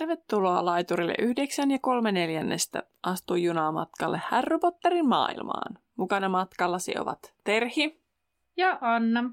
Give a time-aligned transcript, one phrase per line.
[0.00, 5.78] Tervetuloa laiturille 9 ja 3 neljännestä Astu junamatkalle Harry Potterin maailmaan.
[5.96, 8.00] Mukana matkallasi ovat Terhi
[8.56, 9.30] ja Anna.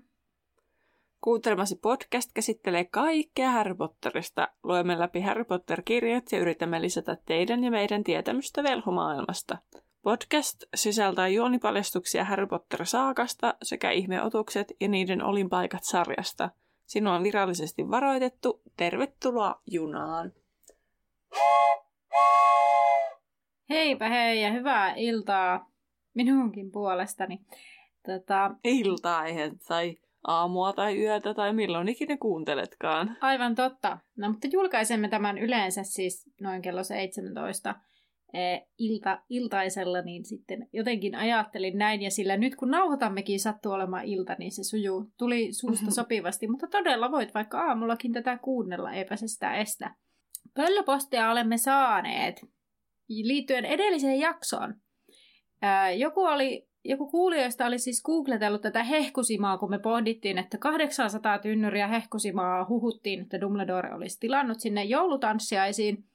[1.21, 4.47] Kuuntelemasi podcast käsittelee kaikkea Harry Potterista.
[4.63, 9.57] Luemme läpi Harry Potter-kirjat ja yritämme lisätä teidän ja meidän tietämystä velhomaailmasta.
[10.01, 16.49] Podcast sisältää juonipaljastuksia Harry Potter-saakasta sekä ihmeotukset ja niiden olinpaikat sarjasta.
[16.85, 18.61] Sinua on virallisesti varoitettu.
[18.77, 20.31] Tervetuloa junaan!
[23.69, 25.71] Heipä hei ja hyvää iltaa
[26.13, 27.39] minunkin puolestani.
[28.05, 28.51] Tota...
[28.63, 33.17] Iltaa eihän tai aamua tai yötä tai milloin ikinä kuunteletkaan.
[33.21, 33.97] Aivan totta.
[34.17, 37.75] No mutta julkaisemme tämän yleensä siis noin kello 17
[38.33, 38.39] e,
[38.77, 44.35] ilta, iltaisella, niin sitten jotenkin ajattelin näin, ja sillä nyt kun nauhoitammekin sattuu olemaan ilta,
[44.39, 45.93] niin se sujuu, tuli suusta mm-hmm.
[45.93, 49.95] sopivasti, mutta todella voit vaikka aamullakin tätä kuunnella, eipä se sitä estä.
[50.57, 52.45] Pöllöpostia olemme saaneet
[53.09, 54.75] liittyen edelliseen jaksoon.
[55.97, 61.87] Joku, oli, joku kuulijoista oli siis googletellut tätä hehkusimaa, kun me pohdittiin, että 800 tynnyriä
[61.87, 66.05] hehkusimaa huhuttiin, että Dumbledore olisi tilannut sinne joulutanssiaisiin.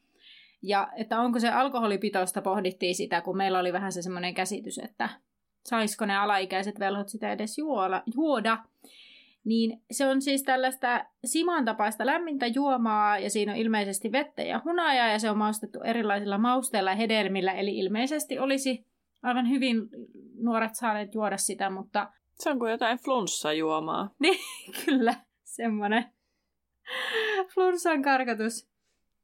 [0.63, 5.09] Ja että onko se alkoholipitoista, pohdittiin sitä, kun meillä oli vähän se semmoinen käsitys, että
[5.65, 8.59] saisiko ne alaikäiset velhot sitä edes juoda.
[9.45, 14.61] Niin se on siis tällaista siman tapaista lämmintä juomaa ja siinä on ilmeisesti vettä ja
[14.65, 17.53] hunajaa ja se on maustettu erilaisilla mausteilla ja hedelmillä.
[17.53, 18.87] Eli ilmeisesti olisi
[19.23, 19.77] aivan hyvin
[20.35, 22.13] nuoret saaneet juoda sitä, mutta...
[22.35, 22.99] Se on kuin jotain
[23.59, 24.11] juomaa.
[24.23, 24.39] niin,
[24.85, 26.05] kyllä, semmoinen.
[27.55, 28.69] Flunssan karkatus.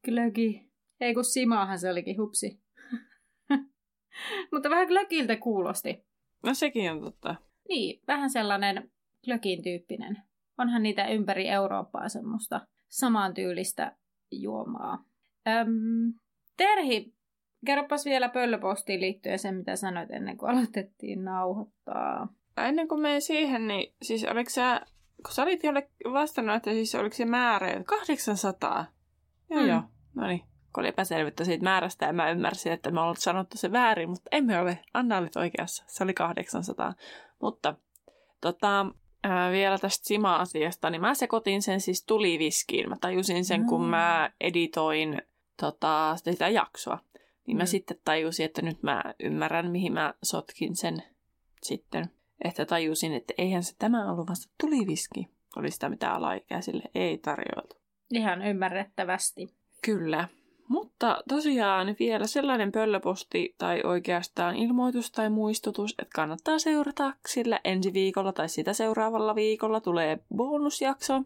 [0.04, 0.68] Glögi.
[1.00, 2.60] Ei kun simaahan se olikin, hupsi.
[4.52, 6.04] mutta vähän glögiltä kuulosti.
[6.42, 7.34] No sekin on totta.
[7.68, 8.90] Niin, vähän sellainen
[9.24, 10.22] glögin tyyppinen.
[10.58, 13.96] Onhan niitä ympäri Eurooppaa semmoista samantyylistä
[14.30, 15.04] juomaa.
[15.48, 16.12] Öm,
[16.56, 17.14] Terhi,
[17.66, 22.28] kerropas vielä pöllöpostiin liittyen sen, mitä sanoit ennen kuin aloitettiin nauhoittaa.
[22.56, 24.80] Ennen kuin menen siihen, niin siis oliko sä,
[25.26, 28.86] kun sä olit jolle vastannut, että siis oliko se määrä 800?
[29.50, 29.68] Joo, mm.
[29.68, 29.82] joo.
[30.14, 30.40] No niin,
[30.74, 34.28] kun oli epäselvyyttä siitä määrästä ja mä ymmärsin, että me ollaan sanottu se väärin, mutta
[34.32, 34.78] emme ole.
[34.94, 35.84] Anna olit oikeassa.
[35.86, 36.94] Se oli 800.
[37.42, 37.74] Mutta
[38.40, 38.86] tota,
[39.28, 42.88] ää, vielä tästä Sima-asiasta, niin mä sekoitin sen siis tuliviskiin.
[42.88, 45.22] Mä tajusin sen, kun mä editoin
[45.60, 46.98] tota, sitä jaksoa.
[47.46, 47.66] Niin mä mm.
[47.66, 51.02] sitten tajusin, että nyt mä ymmärrän, mihin mä sotkin sen
[51.62, 52.10] sitten.
[52.44, 55.28] Että tajusin, että eihän se tämä ollut vasta tuliviski.
[55.56, 57.76] Oli sitä, mitä alaikäisille ei tarjoiltu.
[58.10, 59.54] Ihan ymmärrettävästi.
[59.82, 60.28] Kyllä.
[60.68, 67.92] Mutta tosiaan vielä sellainen pöllöposti tai oikeastaan ilmoitus tai muistutus, että kannattaa seurata, sillä ensi
[67.92, 71.22] viikolla tai sitä seuraavalla viikolla tulee bonusjakso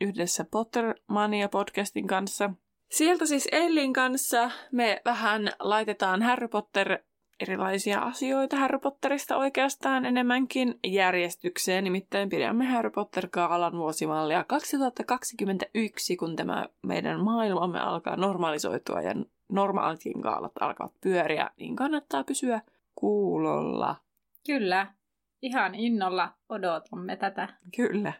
[0.00, 2.50] yhdessä Pottermania podcastin kanssa.
[2.90, 6.98] Sieltä siis Ellin kanssa me vähän laitetaan Harry Potter
[7.40, 11.84] erilaisia asioita Harry Potterista oikeastaan enemmänkin järjestykseen.
[11.84, 19.14] Nimittäin pidämme Harry Potter-kaalan vuosimallia 2021, kun tämä meidän maailmamme alkaa normalisoitua ja
[19.48, 22.60] normaalitkin kaalat alkavat pyöriä, niin kannattaa pysyä
[22.94, 23.96] kuulolla.
[24.46, 24.86] Kyllä,
[25.42, 27.48] ihan innolla odotamme tätä.
[27.76, 28.12] Kyllä.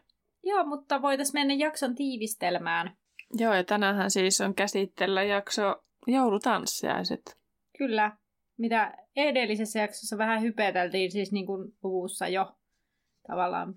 [0.43, 2.97] Joo, mutta voitaisiin mennä jakson tiivistelmään.
[3.33, 7.37] Joo, ja tänään siis on käsitellä jakso joulutanssiaiset.
[7.77, 8.11] Kyllä,
[8.57, 12.51] mitä edellisessä jaksossa vähän hypeteltiin, siis niin kuin luvussa jo
[13.27, 13.75] tavallaan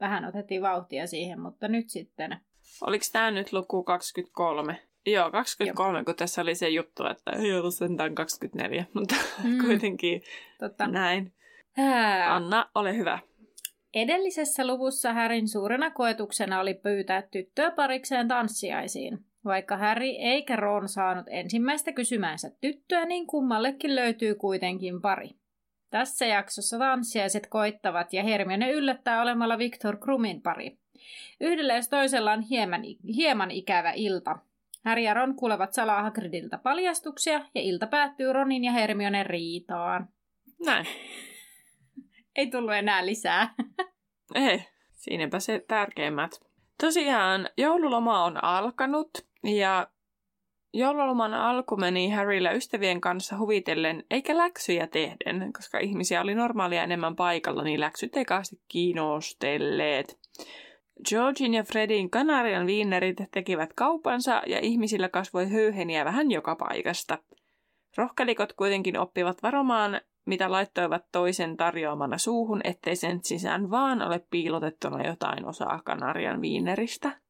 [0.00, 2.40] vähän otettiin vauhtia siihen, mutta nyt sitten...
[2.80, 4.80] Oliko tämä nyt luku 23?
[5.06, 6.04] Joo, 23, Joo.
[6.04, 9.14] kun tässä oli se juttu, että ei ollut sentään 24, mutta
[9.44, 9.58] mm.
[9.58, 10.22] kuitenkin
[10.58, 10.86] Totta.
[10.86, 11.32] näin.
[12.28, 13.18] Anna, ole hyvä.
[13.94, 19.18] Edellisessä luvussa Härin suurena koetuksena oli pyytää tyttöä parikseen tanssiaisiin.
[19.44, 25.30] Vaikka Harry eikä Ron saanut ensimmäistä kysymäänsä tyttöä, niin kummallekin löytyy kuitenkin pari.
[25.90, 30.78] Tässä jaksossa tanssiaiset koittavat ja Hermione yllättää olemalla Victor Krumin pari.
[31.40, 32.82] Yhdellä jos toisella on hieman,
[33.16, 34.38] hieman ikävä ilta.
[34.84, 40.08] Harry ja Ron kuulevat salaa Hagridilta paljastuksia ja ilta päättyy Ronin ja Hermione riitaan.
[40.64, 40.86] Näin.
[42.36, 43.54] Ei tullut enää lisää.
[44.34, 44.64] Ei,
[44.94, 46.30] siinäpä se tärkeimmät.
[46.80, 49.10] Tosiaan joululoma on alkanut
[49.44, 49.86] ja
[50.72, 57.16] joululoman alku meni Harryllä ystävien kanssa huvitellen, eikä läksyjä tehden, koska ihmisiä oli normaalia enemmän
[57.16, 60.18] paikalla, niin läksyt ei kaasti kiinnostelleet.
[61.08, 67.18] Georgin ja Fredin Kanarian viinerit tekivät kaupansa ja ihmisillä kasvoi höyheniä vähän joka paikasta.
[67.96, 75.06] Rohkelikot kuitenkin oppivat varomaan, mitä laittoivat toisen tarjoamana suuhun, ettei sen sisään vaan ole piilotettuna
[75.06, 77.23] jotain osaa Kanarian viineristä.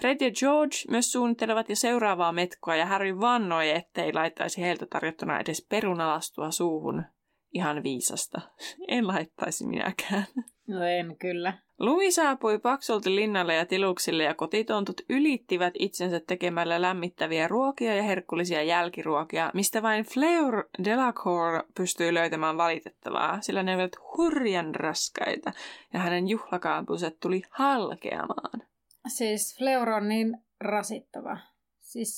[0.00, 5.40] Fred ja George myös suunnittelevat jo seuraavaa metkoa ja Harry vannoi, ettei laittaisi heiltä tarjottuna
[5.40, 7.04] edes perunalastua suuhun.
[7.52, 8.40] Ihan viisasta.
[8.88, 10.26] En laittaisi minäkään.
[10.68, 11.52] No en kyllä.
[11.78, 18.62] Lumi saapui paksulti linnalle ja tiluksille ja kotitontut ylittivät itsensä tekemällä lämmittäviä ruokia ja herkullisia
[18.62, 25.52] jälkiruokia, mistä vain Fleur Delacour pystyi löytämään valitettavaa, sillä ne olivat hurjan raskaita
[25.92, 28.62] ja hänen juhlakampuset tuli halkeamaan.
[29.08, 31.38] Siis Fleur on niin rasittava.
[31.80, 32.16] Siis,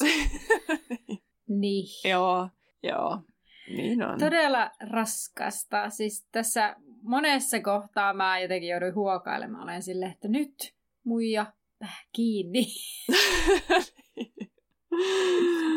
[1.60, 2.10] niin.
[2.10, 2.48] Joo,
[2.82, 3.22] joo.
[3.68, 4.18] Niin on.
[4.18, 5.90] Todella raskasta.
[5.90, 9.62] Siis tässä monessa kohtaa mä jotenkin jouduin huokailemaan.
[9.62, 10.74] Olen silleen, että nyt
[11.04, 11.46] muija
[11.82, 12.60] äh, kiinni.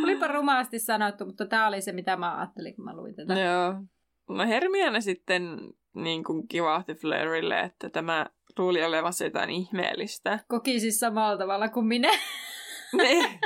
[0.04, 3.40] Olipa rumaasti sanottu, mutta tämä oli se, mitä mä ajattelin, kun mä luin tätä.
[3.40, 3.74] Joo.
[4.30, 5.44] No Hermione sitten
[5.94, 8.26] niin kuin kivahti Flairille, että tämä
[8.60, 10.40] luuli olevansa jotain ihmeellistä.
[10.48, 12.12] Koki siis samalla tavalla kuin minä.
[12.94, 13.40] Ne.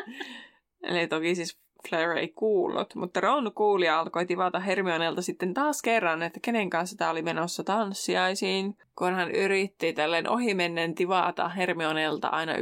[0.83, 1.59] Eli toki siis
[1.89, 6.69] Flair ei kuullut, mutta Ron kuuli ja alkoi tivata Hermionelta sitten taas kerran, että kenen
[6.69, 12.53] kanssa tämä oli menossa tanssiaisiin, kun hän yritti tälleen ohimennen tivata Hermionelta aina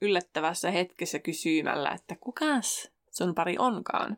[0.00, 4.16] yllättävässä hetkessä kysymällä, että kukas sun pari onkaan.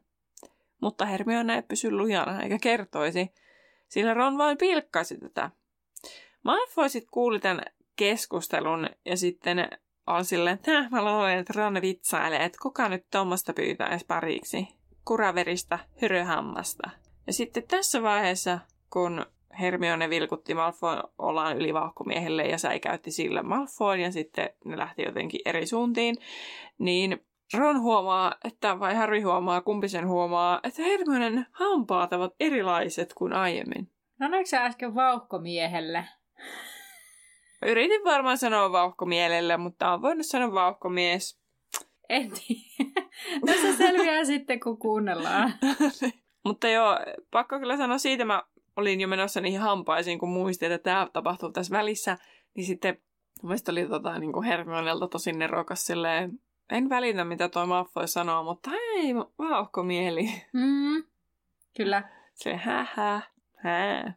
[0.80, 3.32] Mutta Hermione ei pysy lujana eikä kertoisi,
[3.88, 5.50] sillä Ron vain pilkkasi tätä.
[6.48, 7.60] Malfoy sitten kuuli tämän
[7.96, 9.68] keskustelun ja sitten
[10.06, 14.68] on silleen, että mä luulen, että Ron vitsailee, että kuka nyt tuommoista pyytää edes pariksi.
[15.04, 16.90] Kuraverista hyryhammasta.
[17.26, 18.58] Ja sitten tässä vaiheessa,
[18.90, 19.26] kun
[19.60, 25.40] Hermione vilkutti Malfoy ollaan yli vauhkomiehelle ja säikäytti sillä Malfoyn ja sitten ne lähti jotenkin
[25.44, 26.16] eri suuntiin,
[26.78, 33.14] niin Ron huomaa, että vai Harry huomaa, kumpi sen huomaa, että Hermionen hampaat ovat erilaiset
[33.14, 33.90] kuin aiemmin.
[34.18, 36.04] No sä äsken vauhkomiehelle?
[37.66, 41.40] Yritin varmaan sanoa vauhkomielelle, mutta on voinut sanoa vauhkomies.
[42.08, 43.08] En tiedä.
[43.46, 45.54] Tässä selviää sitten, kun kuunnellaan.
[46.44, 46.98] mutta joo,
[47.30, 48.42] pakko kyllä sanoa siitä, mä
[48.76, 52.18] olin jo menossa niihin hampaisiin, kun muistin, että tämä tapahtuu tässä välissä.
[52.54, 52.98] Niin sitten
[53.42, 56.40] mielestäni oli tota, niin kuin Hermionelta tosi nerokas silleen,
[56.70, 60.28] en välitä, mitä toi Malfoy sanoo, mutta hei, vauhkomieli.
[60.52, 61.02] Mm,
[61.76, 62.02] kyllä.
[62.34, 63.22] Se hähä,
[63.56, 64.14] hää.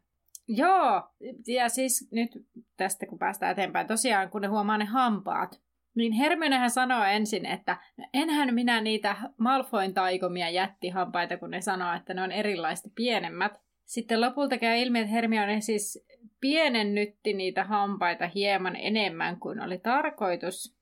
[0.55, 1.03] Joo,
[1.47, 2.31] ja siis nyt
[2.77, 5.61] tästä kun päästään eteenpäin, tosiaan kun ne huomaa ne hampaat,
[5.95, 11.95] niin Hermionehän sanoo ensin, että no enhän minä niitä Malfoin taikomia jättihampaita, kun ne sanoo,
[11.95, 13.51] että ne on erilaista pienemmät.
[13.85, 16.05] Sitten lopulta käy ilmi, että Hermione siis
[16.41, 20.77] pienennytti niitä hampaita hieman enemmän kuin oli tarkoitus,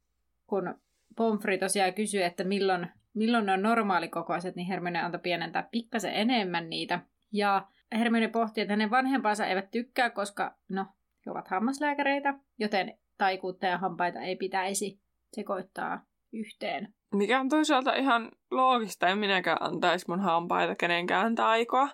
[0.47, 0.75] kun
[1.15, 6.99] Pomfri tosiaan kysyi, että milloin, milloin on normaalikokoiset, niin Hermione antoi pienentää pikkasen enemmän niitä.
[7.33, 10.85] Ja Hermione pohti, että hänen vanhempansa eivät tykkää, koska no,
[11.25, 14.99] he ovat hammaslääkäreitä, joten taikuutta ja hampaita ei pitäisi
[15.33, 16.93] sekoittaa yhteen.
[17.13, 21.89] Mikä on toisaalta ihan loogista, en minäkään antaisi mun hampaita kenenkään taikoa.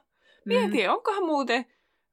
[0.45, 0.93] Mieti, mm.
[0.93, 1.65] onkohan muuten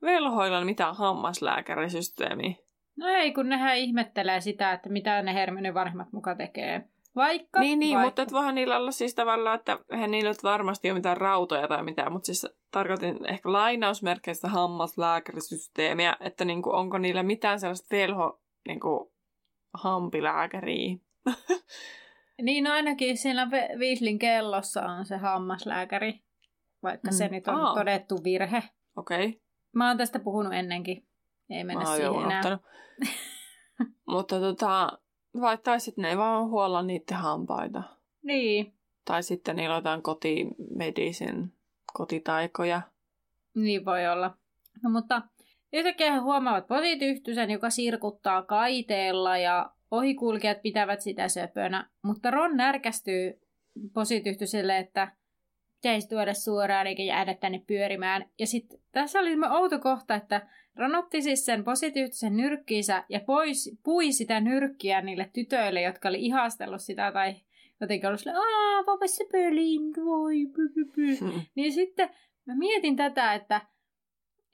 [0.03, 2.55] velhoilla mitään hammaslääkärisysteemiä?
[2.97, 6.89] No ei, kun nehän ihmettelee sitä, että mitä ne Hermione vanhemmat muka tekee.
[7.17, 7.61] Vaikka.
[7.61, 8.07] Niin, niin vaikka.
[8.07, 11.83] mutta et voihan niillä olla siis tavallaan, että eihän niillä varmasti ole mitään rautoja tai
[11.83, 19.13] mitään, mutta siis tarkoitin ehkä lainausmerkeistä hammaslääkärisysteemiä, että niinku, onko niillä mitään sellaista velho niinku,
[19.75, 20.97] hampilääkäriä.
[22.43, 26.21] niin, no ainakin siinä Viislin kellossa on se hammaslääkäri,
[26.83, 27.17] vaikka mm.
[27.17, 27.75] se nyt on Aa.
[27.75, 28.63] todettu virhe.
[28.97, 29.29] Okei.
[29.29, 29.41] Okay.
[29.75, 31.07] Mä oon tästä puhunut ennenkin.
[31.51, 32.43] Ei mennä siihen enää.
[34.13, 34.99] mutta tota,
[35.41, 37.83] vai tai sitten ne ei vaan huolla niiden hampaita.
[38.23, 38.75] Niin.
[39.05, 41.53] Tai sitten niillä on jotain kotimedisin
[41.93, 42.83] kotitaikoja.
[43.55, 44.37] Niin voi olla.
[44.83, 45.23] No mutta
[45.73, 51.91] yhtäkkiä he huomaavat posityyhtysen, joka sirkuttaa kaiteella ja ohikulkijat pitävät sitä söpönä.
[52.03, 53.41] Mutta Ron närkästyy
[53.95, 55.13] posityhtyselle, että
[55.83, 58.31] pitäisi tuoda suoraan eikä jäädä tänne pyörimään.
[58.39, 60.47] Ja sitten tässä oli outo kohta, että
[60.77, 66.81] Ranotti siis sen positiivisen nyrkkiinsä ja pois, pui sitä nyrkkiä niille tytöille, jotka oli ihastellut
[66.81, 67.35] sitä tai
[67.81, 70.37] jotenkin ollut silleen, aah, vapassa peliin, voi,
[71.21, 71.41] hmm.
[71.55, 72.11] Niin sitten
[72.47, 73.61] mä mietin tätä, että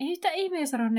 [0.01, 0.29] ei yhtä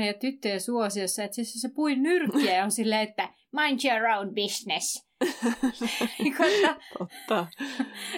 [0.06, 4.34] ja tyttöjen suosiossa, että siis se pui nyrkkiä ja on silleen, että mind your own
[4.34, 5.09] business.
[6.98, 7.46] Totta.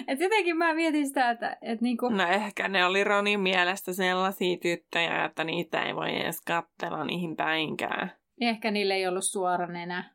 [0.07, 1.57] Et jotenkin mä mietin sitä, että...
[1.61, 2.09] Et niinku...
[2.09, 7.35] No ehkä ne oli Ronin mielestä sellaisia tyttöjä, että niitä ei voi edes katsella niihin
[7.35, 8.11] päinkään.
[8.41, 10.13] Ehkä niille ei ollut suora nenä.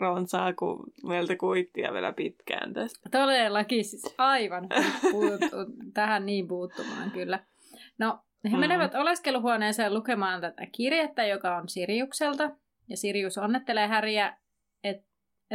[0.00, 3.08] Ron saa ku, meiltä kuittia vielä pitkään tästä.
[3.10, 4.68] Todellakin, siis aivan
[5.10, 5.56] puuttu,
[5.94, 7.44] tähän niin puuttumaan kyllä.
[7.98, 8.60] No, he mm.
[8.60, 12.50] menevät oleskeluhuoneeseen lukemaan tätä kirjettä, joka on Siriukselta.
[12.88, 14.36] Ja Sirius onnettelee Häriä
[14.84, 14.96] et,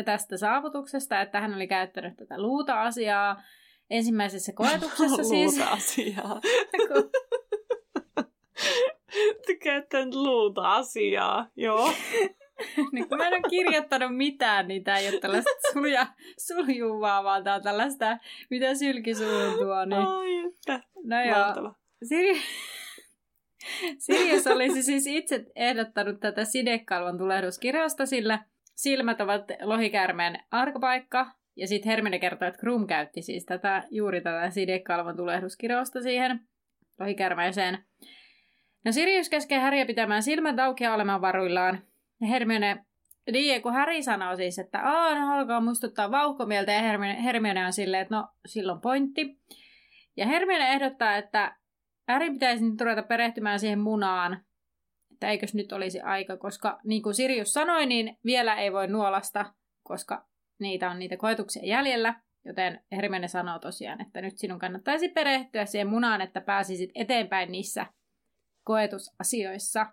[0.05, 3.43] tästä saavutuksesta, että hän oli käyttänyt tätä luuta-asiaa
[3.89, 5.57] ensimmäisessä koetuksessa siis.
[5.57, 6.41] Luuta-asiaa.
[9.63, 11.93] Käyttänyt luuta-asiaa, joo.
[12.91, 16.07] niin kun mä en ole kirjoittanut mitään, niin tää ei ole tällaista sulja,
[16.47, 18.17] suljuvaa, vaan tää on tällaista,
[18.49, 19.85] mitä sylki suun tuo.
[19.85, 20.01] Niin...
[20.01, 20.79] Ai että.
[21.03, 21.73] No joo.
[22.03, 22.41] Siri...
[23.97, 28.39] Sirius olisi siis itse ehdottanut tätä sidekalvon tulehduskirjausta, sillä
[28.75, 31.31] silmät ovat lohikäärmeen arkapaikka.
[31.55, 36.39] Ja sitten Hermine kertoo, että Krum käytti siis tätä, juuri tätä sidekalvon tulehduskirjausta siihen
[36.99, 37.85] lohikäärmeeseen.
[38.85, 41.83] No Sirius käskee Häriä pitämään silmät auki ja olemaan varuillaan.
[42.21, 42.85] Ja Hermione,
[43.31, 47.73] niin kun Häri sanoo siis, että Aa, no alkaa muistuttaa vauhkomieltä ja Hermione, Hermione on
[47.73, 49.39] silleen, että no silloin pointti.
[50.17, 51.55] Ja Hermione ehdottaa, että
[52.07, 54.45] Häri pitäisi nyt ruveta perehtymään siihen munaan,
[55.11, 59.53] että eikös nyt olisi aika, koska niin kuin Sirius sanoi, niin vielä ei voi nuolasta,
[59.83, 60.27] koska
[60.59, 62.15] niitä on niitä koetuksia jäljellä.
[62.45, 67.85] Joten Hermione sanoo tosiaan, että nyt sinun kannattaisi perehtyä siihen munaan, että pääsisit eteenpäin niissä
[68.63, 69.85] koetusasioissa.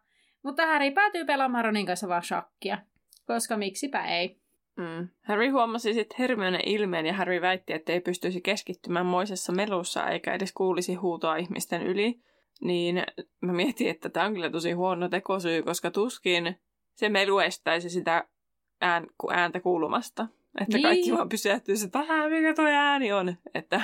[0.43, 2.79] Mutta Harry päätyy pelaamaan Ronin kanssa vaan shakkia,
[3.27, 4.41] koska miksipä ei.
[4.78, 5.08] Mm.
[5.23, 10.35] Harry huomasi sitten Hermione ilmeen ja Harry väitti, että ei pystyisi keskittymään moisessa melussa eikä
[10.35, 12.20] edes kuulisi huutoa ihmisten yli.
[12.61, 13.02] Niin
[13.40, 16.56] mä mietin, että tämä on kyllä tosi huono tekosyy, koska tuskin
[16.94, 18.25] se melu estäisi sitä
[18.80, 20.26] ään, ääntä kuulumasta.
[20.61, 20.82] Että niin.
[20.82, 23.37] kaikki vaan pysähtyisi, että mikä tuo ääni on.
[23.54, 23.80] Että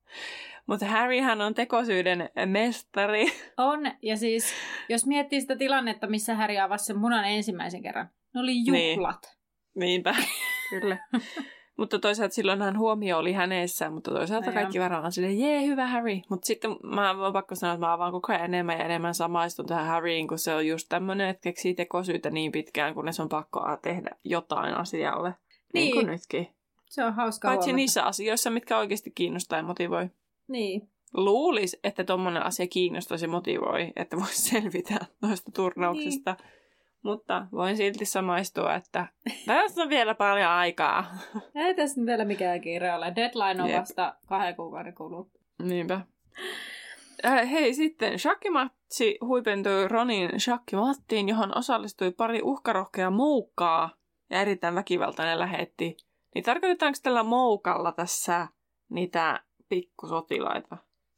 [0.66, 3.26] mutta Harryhän on tekosyyden mestari.
[3.56, 4.52] On, ja siis
[4.88, 9.18] jos miettii sitä tilannetta, missä Harry avasi sen munan ensimmäisen kerran, ne oli juhlat.
[9.22, 9.35] Niin.
[9.76, 10.14] Niinpä,
[10.70, 10.98] kyllä.
[11.76, 16.20] mutta toisaalta silloinhan huomio oli hänessä, mutta toisaalta no kaikki varmaan silleen, jee, hyvä Harry.
[16.28, 19.66] Mutta sitten mä oon pakko sanoa, että mä avaan koko ajan enemmän ja enemmän samaistun
[19.66, 23.60] tähän Harryin, kun se on just tämmöinen, että keksii tekosyytä niin pitkään, kunnes on pakko
[23.82, 25.28] tehdä jotain asialle.
[25.28, 26.48] Niin, niin kuin nytkin.
[26.86, 27.76] Se on hauska Paitsi huomata.
[27.76, 30.08] niissä asioissa, mitkä oikeasti kiinnostaa ja motivoi.
[30.48, 30.88] Niin.
[31.14, 36.36] Luulis, että tuommoinen asia kiinnostaisi ja motivoi, että voisi selvitä noista turnauksista.
[36.38, 36.56] Niin.
[37.06, 39.06] Mutta voin silti samaistua, että
[39.46, 41.06] tässä on vielä paljon aikaa.
[41.54, 43.12] Ei tässä vielä mikään kiire ole.
[43.16, 43.80] Deadline on Jep.
[43.80, 45.42] vasta kahden kuukauden kuluttua.
[45.62, 46.00] Niinpä.
[47.24, 53.90] Äh, hei, sitten shakkimatsi huipentui Ronin shakkimattiin, johon osallistui pari uhkarohkea moukkaa
[54.30, 55.96] ja erittäin väkivaltainen lähetti.
[56.34, 58.48] Niin tarkoitetaanko tällä moukalla tässä
[58.88, 60.76] niitä pikkusotilaita.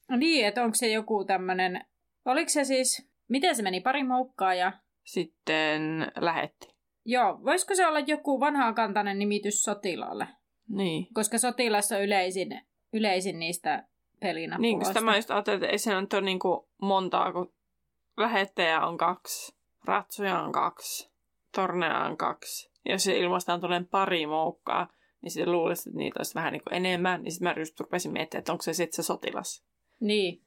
[0.09, 1.85] No niin, että onko se joku tämmöinen,
[2.25, 4.73] oliko se siis, miten se meni, pari moukkaa ja...
[5.09, 6.69] Sitten lähetti.
[7.05, 10.29] Joo, voisiko se olla joku vanhaakantainen nimitys sotilaalle?
[10.69, 11.07] Niin.
[11.15, 12.61] Koska sotilassa on yleisin,
[12.93, 13.87] yleisin niistä
[14.21, 14.61] pelinappuloista.
[14.61, 17.55] Niin, koska mä just ajattelin, että ei se nyt ole niin kuin montaa, kun
[18.17, 21.11] lähettäjä on kaksi, ratsuja on kaksi,
[21.55, 22.71] tornea on kaksi.
[22.85, 24.89] Jos se ilmaistaan tulee pari moukkaa,
[25.23, 28.13] niin sitten luulisin, että niitä olisi vähän niin kuin enemmän, niin sitten mä just rupesin
[28.13, 29.65] miettimään, että onko se sitten se sotilas.
[30.01, 30.43] Niin.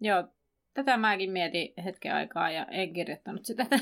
[0.00, 0.24] Joo,
[0.74, 3.66] tätä mäkin mietin hetken aikaa ja en kirjoittanut sitä.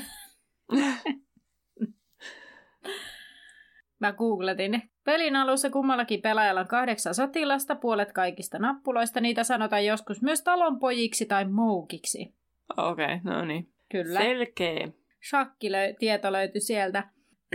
[3.99, 4.89] mä googletin.
[5.03, 9.21] Pelin alussa kummallakin pelaajalla on kahdeksan sotilasta, puolet kaikista nappuloista.
[9.21, 12.33] Niitä sanotaan joskus myös talonpojiksi tai moukiksi.
[12.77, 13.69] Okei, okay, no niin.
[13.89, 14.19] Kyllä.
[14.19, 14.87] Selkeä.
[15.29, 17.09] Shakki-tieto löytyi sieltä.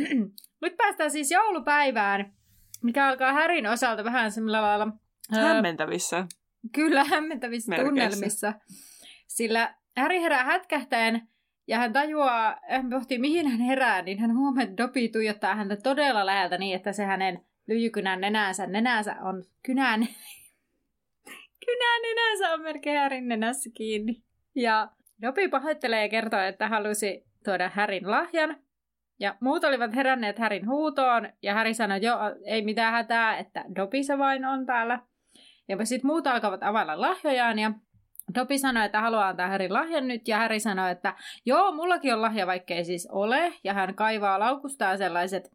[0.62, 2.38] Nyt päästään siis joulupäivään
[2.83, 4.88] mikä alkaa Härin osalta vähän semmoilla lailla...
[5.33, 6.26] Hämmentävissä.
[6.73, 7.88] Kyllä, hämmentävissä Merkeissä.
[7.88, 8.52] tunnelmissa.
[9.28, 11.28] Sillä Häri herää hätkähtäen
[11.66, 15.76] ja hän tajuaa, hän pohtii mihin hän herää, niin hän huomaa, että Dopi tuijottaa häntä
[15.76, 20.00] todella läheltä niin, että se hänen lyijykynän nenänsä, nenänsä on kynän,
[21.66, 24.23] kynän nenänsä on melkein Härin nenässä kiinni.
[24.54, 24.90] Ja
[25.23, 28.56] Dopi pahoittelee ja kertoo, että halusi tuoda Härin lahjan,
[29.20, 34.02] ja muut olivat heränneet Härin huutoon, ja Häri sanoi, joo, ei mitään hätää, että Dopi
[34.02, 35.00] se vain on täällä.
[35.68, 37.73] Ja sitten muut alkavat availla lahjojaan, ja
[38.35, 41.14] Dopi sanoi, että haluaa antaa Härin lahjan nyt, ja Häri sanoi, että
[41.47, 45.50] joo, mullakin on lahja, vaikka ei siis ole, ja hän kaivaa laukustaan sellaiset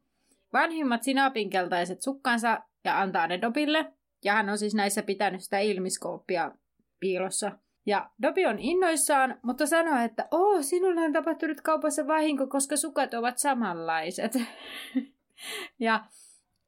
[0.53, 3.93] vanhimmat sinapinkeltaiset sukkansa ja antaa ne Dobille.
[4.25, 6.51] Ja hän on siis näissä pitänyt sitä ilmiskooppia
[6.99, 7.51] piilossa.
[7.85, 13.13] Ja Dobby on innoissaan, mutta sanoo, että oo, sinulle on tapahtunut kaupassa vahinko, koska sukat
[13.13, 14.33] ovat samanlaiset.
[15.79, 16.05] ja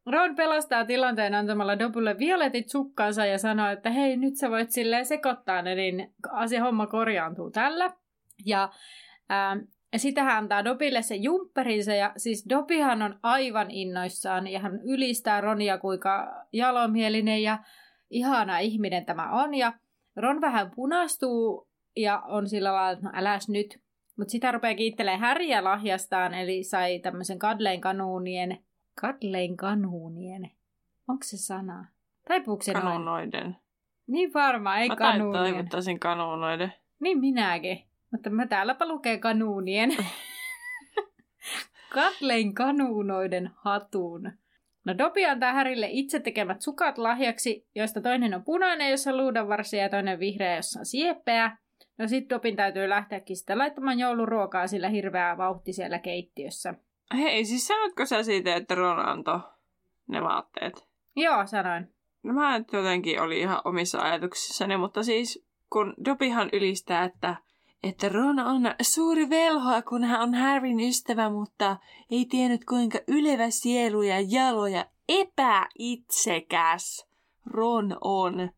[0.06, 5.06] Ron pelastaa tilanteen antamalla Dobulle violetit sukkansa ja sanoo, että hei, nyt sä voit silleen
[5.06, 7.90] sekoittaa ne, niin asia homma korjaantuu tällä.
[8.46, 8.70] Ja
[9.30, 9.58] ää,
[9.98, 15.42] sitten hän antaa Dobille se jumpperinsa ja siis Dobihan on aivan innoissaan ja hän ylistää
[15.42, 17.60] Ronia kuinka jalomielinen ja
[18.10, 19.54] ihana ihminen tämä on.
[19.54, 19.74] Ja
[20.16, 23.80] Ron vähän punastuu ja on sillä lailla, että no äläs nyt.
[24.18, 28.66] Mutta sitä rupeaa kiittelemään Häriä lahjastaan, eli sai tämmöisen Kadlein kanuunien...
[29.02, 30.52] Kadlein kanuunien?
[31.08, 31.86] Onko se sana?
[32.28, 32.84] Taipuuko se noin?
[32.86, 33.58] Kanonoiden.
[34.08, 35.44] Niin varmaan, ei Mä kanuunien.
[35.44, 36.74] taivuttaisin kanonoiden.
[37.00, 37.84] Niin minäkin.
[38.12, 39.90] Mutta mä täälläpä lukee kanuunien.
[41.94, 44.32] Katlein kanuunoiden hatun.
[44.86, 49.82] No Dobi antaa Härille itse tekemät sukat lahjaksi, joista toinen on punainen, jossa on luudanvarsia
[49.84, 51.58] ja toinen vihreä, jossa on sieppeä.
[51.98, 56.74] No sit Dobin täytyy lähteäkin sitten laittamaan jouluruokaa sillä hirveää vauhti siellä keittiössä.
[57.14, 59.40] Hei, siis sanoitko sä siitä, että Ron antoi
[60.08, 60.88] ne vaatteet?
[61.16, 61.96] Joo, sanoin.
[62.24, 67.36] No mä nyt jotenkin oli ihan omissa ajatuksissani, mutta siis kun Dobihan ylistää, että,
[67.84, 71.78] että Ron on suuri velho, kun hän on Harryn ystävä, mutta
[72.12, 77.08] ei tiennyt kuinka ylevä sielu ja jalo ja epäitsekäs
[77.46, 78.50] Ron on.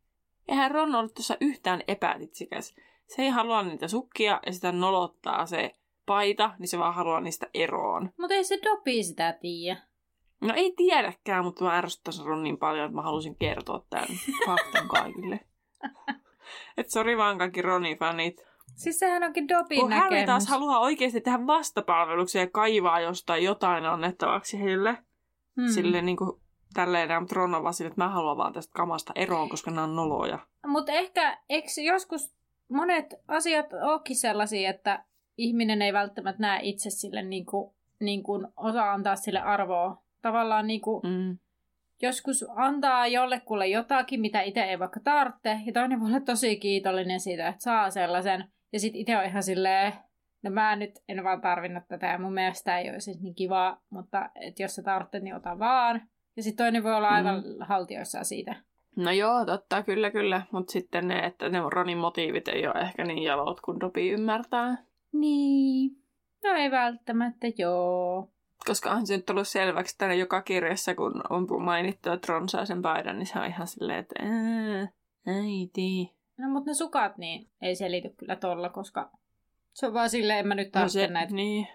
[0.47, 2.75] Eihän Ron ollut tuossa yhtään epäitsekäs.
[3.07, 5.75] Se ei halua niitä sukkia ja sitä nolottaa se
[6.07, 8.09] paita, niin se vaan haluaa niistä eroon.
[8.19, 9.81] Mutta ei se Dobi sitä tiedä.
[10.41, 14.07] No ei tiedäkään, mutta mä ärsyttäisin Ron niin paljon, että mä halusin kertoa tämän
[14.45, 15.39] faktan kaikille.
[16.77, 18.47] Et sori vaan kaikki Ronin-fanit.
[18.75, 20.25] Siis sehän onkin Dobin Kun Harry näkemys.
[20.25, 24.93] taas haluaa oikeasti tehdä vastapalveluksia ja kaivaa jostain jotain annettavaksi heille.
[24.93, 25.63] Hmm.
[25.63, 25.71] Mm.
[25.71, 26.41] Silleen niin kuin
[26.73, 29.83] tälleen, mutta Ron on vaan sille, että mä haluan vaan tästä kamasta eroon, koska nämä
[29.83, 30.39] on noloja.
[30.67, 32.33] Mutta ehkä, eikö joskus
[32.69, 35.03] monet asiat olekin sellaisia, että
[35.37, 40.01] ihminen ei välttämättä näe itse sille niin kuin, niin kuin osaa antaa sille arvoa.
[40.21, 41.37] Tavallaan niin kuin, Mm.
[42.01, 47.19] joskus antaa jollekulle jotakin, mitä itse ei vaikka tarvitse, ja toinen voi olla tosi kiitollinen
[47.19, 49.93] siitä, että saa sellaisen, ja sitten itse on ihan silleen,
[50.43, 54.29] no mä nyt en vaan tarvinnut tätä, ja mun mielestä ei olisi niin kivaa, mutta
[54.35, 56.01] et jos sä tarvitset, niin ota vaan.
[56.35, 57.55] Ja sitten toinen voi olla aivan mm.
[57.59, 58.55] haltioissaan siitä.
[58.95, 60.41] No joo, totta, kyllä, kyllä.
[60.51, 64.77] Mutta sitten ne, että ne Ronin motiivit ei ole ehkä niin jalot kuin Dobby ymmärtää.
[65.13, 65.91] Niin.
[66.43, 68.29] No ei välttämättä, joo.
[68.65, 72.65] Koska on se nyt tullut selväksi tänne joka kirjassa, kun on mainittu, että Ron saa
[72.65, 74.87] sen paidan, niin se on ihan silleen, että ää,
[75.27, 76.13] äiti.
[76.37, 79.11] No mutta ne sukat, niin ei selity kyllä tolla, koska
[79.73, 81.33] se on vaan silleen, en mä nyt No tarvitse se, näitä.
[81.33, 81.67] niin.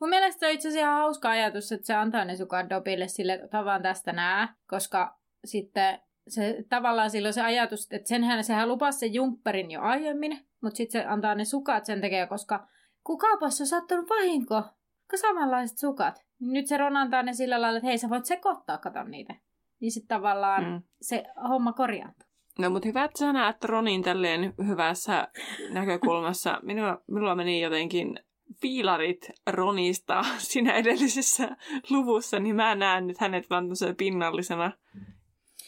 [0.00, 3.08] Mun mielestä se on itse asiassa ihan hauska ajatus, että se antaa ne sukat Dobille
[3.08, 8.44] sille, että ota vaan tästä nää, koska sitten se tavallaan silloin se ajatus, että senhän
[8.44, 12.68] sehän lupasi sen jumpperin jo aiemmin, mutta sitten se antaa ne sukat sen tekee, koska
[13.04, 14.62] kun kaupassa on sattunut vahinko,
[15.10, 18.24] kun samanlaiset sukat, niin nyt se Ron antaa ne sillä lailla, että hei sä voit
[18.24, 19.34] sekoittaa, kato niitä.
[19.80, 20.82] Niin sitten tavallaan mm.
[21.00, 22.26] Se homma korjaantuu.
[22.58, 25.28] No mutta hyvä, että sä näet Ronin tälleen hyvässä
[25.70, 26.60] näkökulmassa.
[26.62, 28.20] Minulla, minulla meni jotenkin
[28.62, 31.56] fiilarit Ronista siinä edellisessä
[31.90, 34.72] luvussa, niin mä näen nyt hänet vaan pinnallisena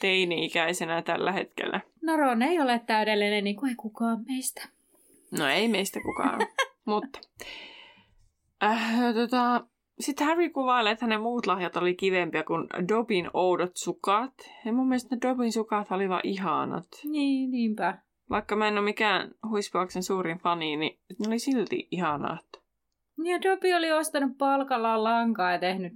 [0.00, 1.80] teini-ikäisenä tällä hetkellä.
[2.02, 4.68] No Ron ei ole täydellinen, niin kuin ei kukaan meistä.
[5.38, 6.40] No ei meistä kukaan,
[6.84, 7.18] mutta...
[8.62, 9.66] Äh, tota,
[10.00, 14.34] sitten Harry kuvailee, että hänen muut lahjat oli kivempiä kuin Dobin oudot sukat.
[14.64, 16.86] Ja mun mielestä ne Dobin sukat olivat ihanat.
[17.04, 17.98] Niin, niinpä.
[18.30, 22.46] Vaikka mä en ole mikään huispauksen suurin fani, niin ne oli silti ihanat.
[23.24, 25.92] Ja Dobby oli ostanut palkallaan lankaa ja tehnyt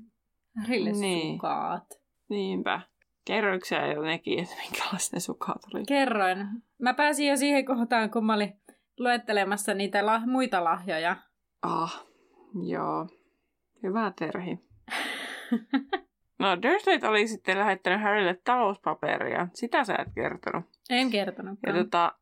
[0.60, 1.34] Harrylle Niin.
[1.36, 1.84] sukaat.
[2.28, 2.80] Niinpä.
[3.24, 5.84] Kerroiko sä jo nekin, että minkälaiset ne sukat oli?
[5.88, 6.48] Kerroin.
[6.78, 8.60] Mä pääsin jo siihen kohtaan, kun mä olin
[8.98, 11.16] luettelemassa niitä la- muita lahjoja.
[11.62, 12.04] Ah,
[12.68, 13.08] joo.
[13.82, 14.58] Hyvä Terhi.
[16.38, 19.48] No, Dursleyt oli sitten lähettänyt Harrylle talouspaperia.
[19.54, 20.64] Sitä sä et kertonut.
[20.90, 21.58] En kertonut.
[21.66, 22.12] Ja tota,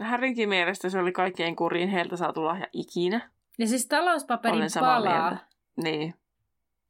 [0.00, 3.30] Harrynkin mielestä se oli kaikkein kuriin heiltä saatu lahja ikinä.
[3.58, 5.28] ja siis talouspaperin Olen palaa.
[5.30, 5.46] mieltä.
[5.82, 6.14] Niin.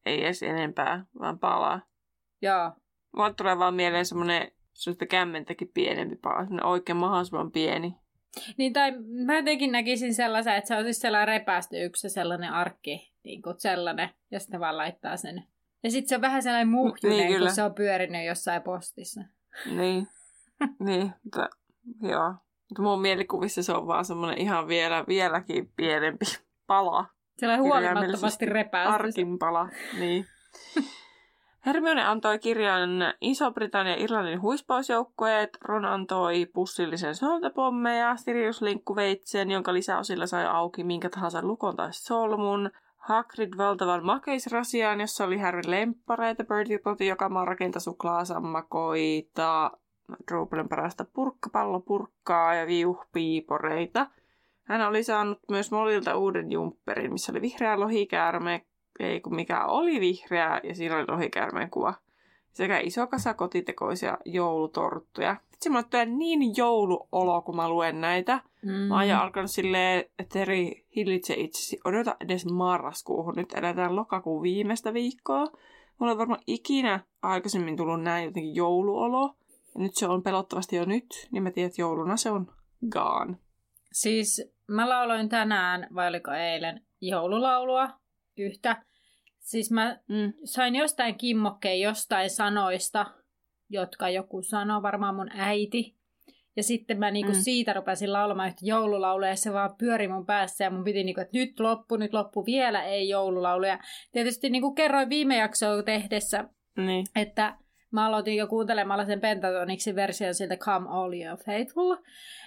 [0.06, 1.80] Ei edes enempää, vaan palaa.
[2.42, 2.72] Joo.
[3.16, 6.40] Mulle tulee vaan mieleen semmonen semmoista kämmentäkin pienempi pala.
[6.44, 7.96] Semmonen oikein mahdollisimman pieni.
[8.56, 8.92] Niin tai
[9.26, 13.54] mä jotenkin näkisin sellaisen, että se on siis sellainen repästy yksi sellainen arkki, niin kuin
[13.58, 15.44] sellainen, ja sitten vaan laittaa sen.
[15.82, 17.46] Ja sitten se on vähän sellainen muhjunen, Niin, kyllä.
[17.46, 19.20] kun se on pyörinyt jossain postissa.
[19.66, 20.08] Niin.
[20.78, 21.48] niin, mutta
[22.02, 22.34] joo.
[22.68, 26.24] Mutta mun mielikuvissa se on vaan semmonen ihan vielä, vieläkin pienempi
[26.66, 27.06] pala.
[27.38, 28.94] Sellainen huolimattomasti repästy.
[28.94, 30.26] Arkin pala, niin.
[31.66, 40.26] Hermione antoi kirjan Iso-Britannian ja Irlannin huispausjoukkueet, Ron antoi pussillisen soltapommeja, Sirius linkkuveitsen, jonka lisäosilla
[40.26, 46.78] sai auki minkä tahansa lukon tai solmun, Hagrid valtavan makeisrasian, jossa oli Harryn lemppareita, Bertie
[46.78, 47.46] Potti, joka maa
[48.00, 49.70] klasammakoita,
[50.30, 54.06] Drupalen parasta purkkapallopurkkaa ja viuhpiiporeita.
[54.62, 58.66] Hän oli saanut myös Molilta uuden jumpperin, missä oli vihreä lohikäärme,
[59.06, 61.94] ei kun mikä oli vihreä, ja siinä oli lohikäärmeen kuva.
[62.52, 65.36] Sekä iso kasa kotitekoisia joulutorttuja.
[65.52, 68.40] vitsi, mulle tulee niin jouluolo, kun mä luen näitä.
[68.62, 68.72] Mm.
[68.72, 71.80] Mä oon jo alkanut silleen, että eri hillitse itsesi.
[71.84, 73.34] Odota edes marraskuuhun.
[73.36, 75.46] Nyt eletään lokakuun viimeistä viikkoa.
[75.98, 79.34] Mulla on varmaan ikinä aikaisemmin tullut näin jotenkin jouluolo.
[79.74, 82.46] Ja nyt se on pelottavasti jo nyt, niin mä tiedän, että jouluna se on
[82.90, 83.36] gone.
[83.92, 87.88] Siis mä lauloin tänään, vai oliko eilen, joululaulua
[88.36, 88.82] yhtä.
[89.42, 90.32] Siis mä Mm.
[90.44, 93.06] sain jostain kimmokkeen jostain sanoista,
[93.70, 95.96] jotka joku sanoo, varmaan mun äiti.
[96.56, 97.38] Ja sitten mä niinku Mm.
[97.40, 101.20] siitä rupesin laulamaan yhtä joululaulua ja se vaan pyöri mun päässä ja mun piti niinku,
[101.20, 103.78] että nyt loppu, nyt loppu, vielä ei joululauluja.
[104.12, 106.44] Tietysti niinku kerroin viime jaksoa tehdessä,
[106.76, 107.06] Niin.
[107.16, 107.56] että
[107.90, 111.96] mä aloitin jo kuuntelemalla sen Pentatonixin version siltä Come All You Faithful,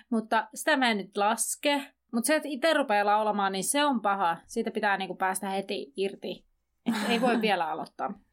[0.10, 1.82] mutta sitä mä en nyt laske.
[2.14, 4.38] Mutta se, että itse rupeaa laulamaan, niin se on paha.
[4.46, 6.46] Siitä pitää niinku päästä heti irti.
[6.86, 8.14] Et ei voi vielä aloittaa.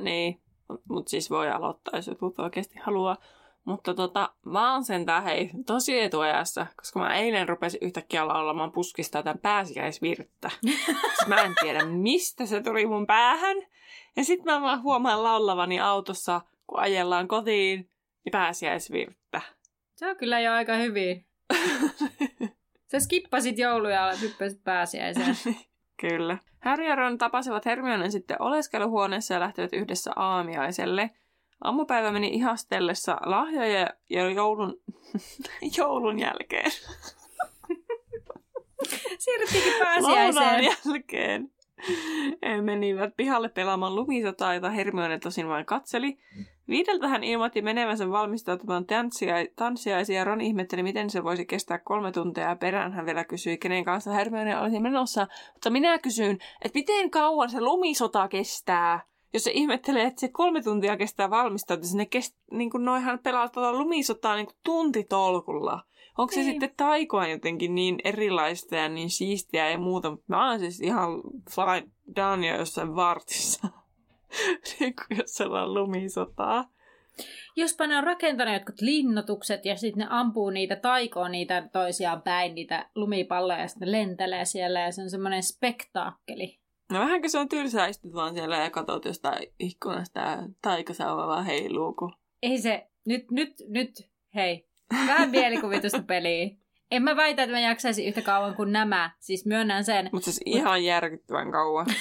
[0.00, 0.40] Niin.
[0.88, 3.16] Mutta siis voi aloittaa, jos joku oikeasti haluaa.
[3.64, 9.22] Mutta tota, mä oon sentään hei tosi etuajassa, koska mä eilen rupesin yhtäkkiä laulamaan puskista
[9.22, 10.50] tämän pääsiäisvirttä.
[10.60, 13.56] Siis mä en tiedä, mistä se tuli mun päähän.
[14.16, 17.90] Ja sit mä vaan huomaan laulavani autossa, kun ajellaan kotiin,
[18.24, 19.40] niin pääsiäisvirttä.
[19.94, 21.26] Se on kyllä jo aika hyvin.
[22.92, 25.36] Sä skippasit jouluja ja hyppäsit pääsiäiseen.
[26.00, 26.38] Kyllä.
[26.60, 31.10] Harry ja Ron tapasivat Hermionen sitten oleskeluhuoneessa ja lähtivät yhdessä aamiaiselle.
[31.64, 34.80] Aamupäivä meni ihastellessa lahjoja ja joulun,
[35.78, 36.70] joulun jälkeen.
[39.18, 40.76] Siirryttiinkin Lounaan pääsiäiseen.
[40.86, 41.50] jälkeen.
[42.42, 46.18] He menivät pihalle pelaamaan lumisotaa, jota Hermione tosin vain katseli.
[46.68, 52.12] Viideltä hän ilmoitti menevänsä valmistautumaan tanssia- tanssiaisiin ja Ron ihmetteli, miten se voisi kestää kolme
[52.12, 55.26] tuntia ja perään hän vielä kysyi, kenen kanssa Hermione olisi menossa.
[55.52, 59.00] Mutta minä kysyn, että miten kauan se lumisota kestää?
[59.32, 63.48] Jos se ihmettelee, että se kolme tuntia kestää valmistautua, ne kest, niin kuin noihan pelaa
[63.48, 65.80] tuota lumisotaa niin kuin tuntitolkulla.
[66.18, 66.50] Onko se Niin.
[66.50, 71.08] sitten taikoa jotenkin niin erilaista ja niin siistiä ja muuta, mutta mä oon siis ihan
[72.16, 73.68] done jo jossain vartissa.
[74.80, 76.70] niin kuin jos on lumisotaa.
[77.56, 82.54] Jospa ne on rakentanut jotkut linnoitukset ja sitten ne ampuu niitä taikoon niitä toisiaan päin,
[82.54, 86.58] niitä lumipalloja ja sitten ne lentelee siellä ja se on semmoinen spektaakkeli.
[86.92, 91.46] No vähänkö se on tylsää, istut vaan siellä ja katsot jostain ikkunasta ja taikasauva vaan
[91.46, 92.12] heiluu, kun...
[92.42, 94.68] Ei se, nyt, nyt, nyt, hei,
[95.06, 96.50] vähän mielikuvitusta peliä.
[96.90, 100.10] En mä väitä, että mä jaksaisin yhtä kauan kuin nämä, siis myönnän sen.
[100.12, 101.86] Mutta siis ihan järkyttävän kauan.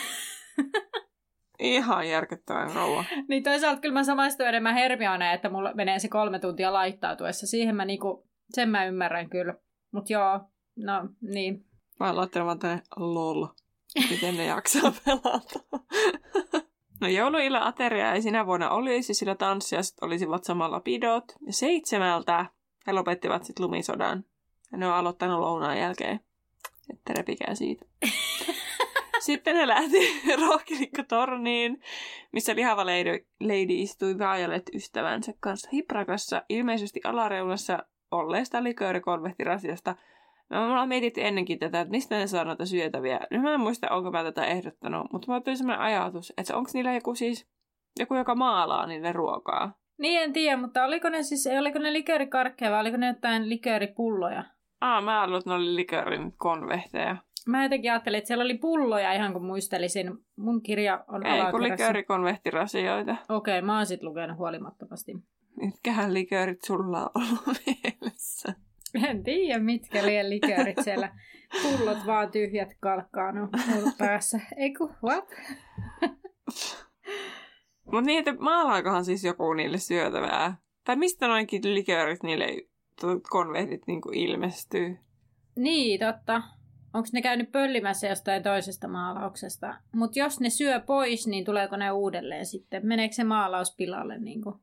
[1.59, 3.05] ihan järkyttävän kauan.
[3.27, 7.47] Niin toisaalta kyllä mä samaistun enemmän Hermioneen, että mulla menee se kolme tuntia laittautuessa.
[7.47, 9.53] Siihen mä niinku, sen mä ymmärrän kyllä.
[9.91, 10.39] Mut joo,
[10.75, 11.65] no niin.
[11.99, 13.47] Mä laittanut vaan tänne lol.
[14.09, 15.59] Miten ne jaksaa pelata.
[17.01, 21.23] No jouluilla ateria ei sinä vuonna olisi, sillä tanssiaiset olisivat samalla pidot.
[21.45, 22.45] Ja seitsemältä
[22.87, 24.23] he lopettivat sitten lumisodan.
[24.71, 26.19] Ja ne on aloittanut lounaan jälkeen.
[26.93, 27.85] Että repikää siitä.
[29.27, 29.97] Sitten he lähti
[30.47, 31.81] rohkelikkotorniin,
[32.31, 37.79] missä lihava lady, lady istui Violet ystävänsä kanssa hiprakassa, ilmeisesti alareunassa
[38.11, 39.95] olleesta liköörikonvehtirasiasta.
[40.49, 43.19] Me ollaan mietitty ennenkin tätä, että mistä ne saa noita syötäviä.
[43.31, 46.69] Nyt mä en muista, onko mä tätä ehdottanut, mutta mulla tuli sellainen ajatus, että onko
[46.73, 47.47] niillä joku siis,
[47.99, 49.73] joku, joka maalaa niille ruokaa.
[49.97, 54.43] Niin en tiedä, mutta oliko ne siis, oliko ne liköörikarkkeja vai oliko ne jotain likööripulloja?
[54.81, 57.17] Aa, mä ajattelin, että ne oli liköörin konvehteja.
[57.47, 60.11] Mä jotenkin ajattelin, että siellä oli pulloja ihan kun muistelisin.
[60.35, 63.15] Mun kirja on Ei, kun liköörikonvehtirasioita.
[63.29, 65.13] Okei, mä oon sit lukenut huolimattomasti.
[65.61, 68.53] Mitkähän liköörit sulla on ollut mielessä?
[69.09, 71.11] En tiedä, mitkä liian liköörit siellä.
[71.63, 74.39] Pullot vaan tyhjät kalkkaanut mulla päässä.
[74.57, 75.25] Eiku, what?
[77.85, 80.57] Mutta niin, että maalaakohan siis joku niille syötävää?
[80.83, 82.45] Tai mistä noinkin liköörit niille
[83.01, 84.97] to- konvehtit niin ilmestyy?
[85.55, 86.41] Niin, totta.
[86.97, 89.75] Onko ne käynyt pöllimässä jostain toisesta maalauksesta?
[89.95, 92.85] Mutta jos ne syö pois, niin tuleeko ne uudelleen sitten?
[92.87, 94.17] Meneekö se maalaus pilalle?
[94.17, 94.55] Niin kuin?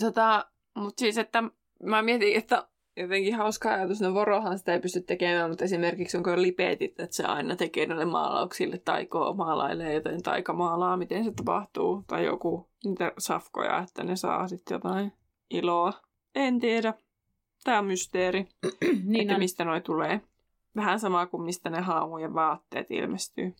[0.00, 1.42] Tota, mutta siis, että
[1.82, 6.42] mä mietin, että jotenkin hauska ajatus, no vorohan sitä ei pysty tekemään, mutta esimerkiksi onko
[6.42, 12.24] lipetit, että se aina tekee näille maalauksille taikoa, maalailee joten taikamaalaa, miten se tapahtuu, tai
[12.24, 15.12] joku niitä safkoja, että ne saa sitten jotain
[15.50, 15.92] iloa.
[16.34, 16.94] En tiedä.
[17.64, 18.48] Tämä on mysteeri,
[19.04, 19.40] niin että on.
[19.40, 20.20] mistä noi tulee.
[20.76, 23.54] Vähän sama kuin mistä ne haamujen vaatteet ilmestyy.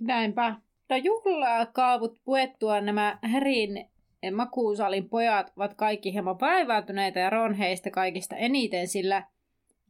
[0.00, 0.54] Näinpä.
[0.90, 3.90] No juhlaa kaavut puettua nämä Härin
[4.34, 9.22] makuusalin pojat ovat kaikki hieman vaivaantuneita ja Ron heistä kaikista eniten, sillä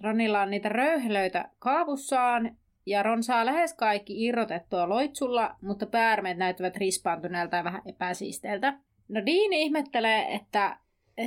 [0.00, 2.56] Ronilla on niitä röyhelöitä kaavussaan
[2.86, 8.78] ja Ron saa lähes kaikki irrotettua loitsulla, mutta päärmeet näyttävät rispaantuneelta ja vähän epäsiisteiltä.
[9.08, 10.78] No Dean ihmettelee, että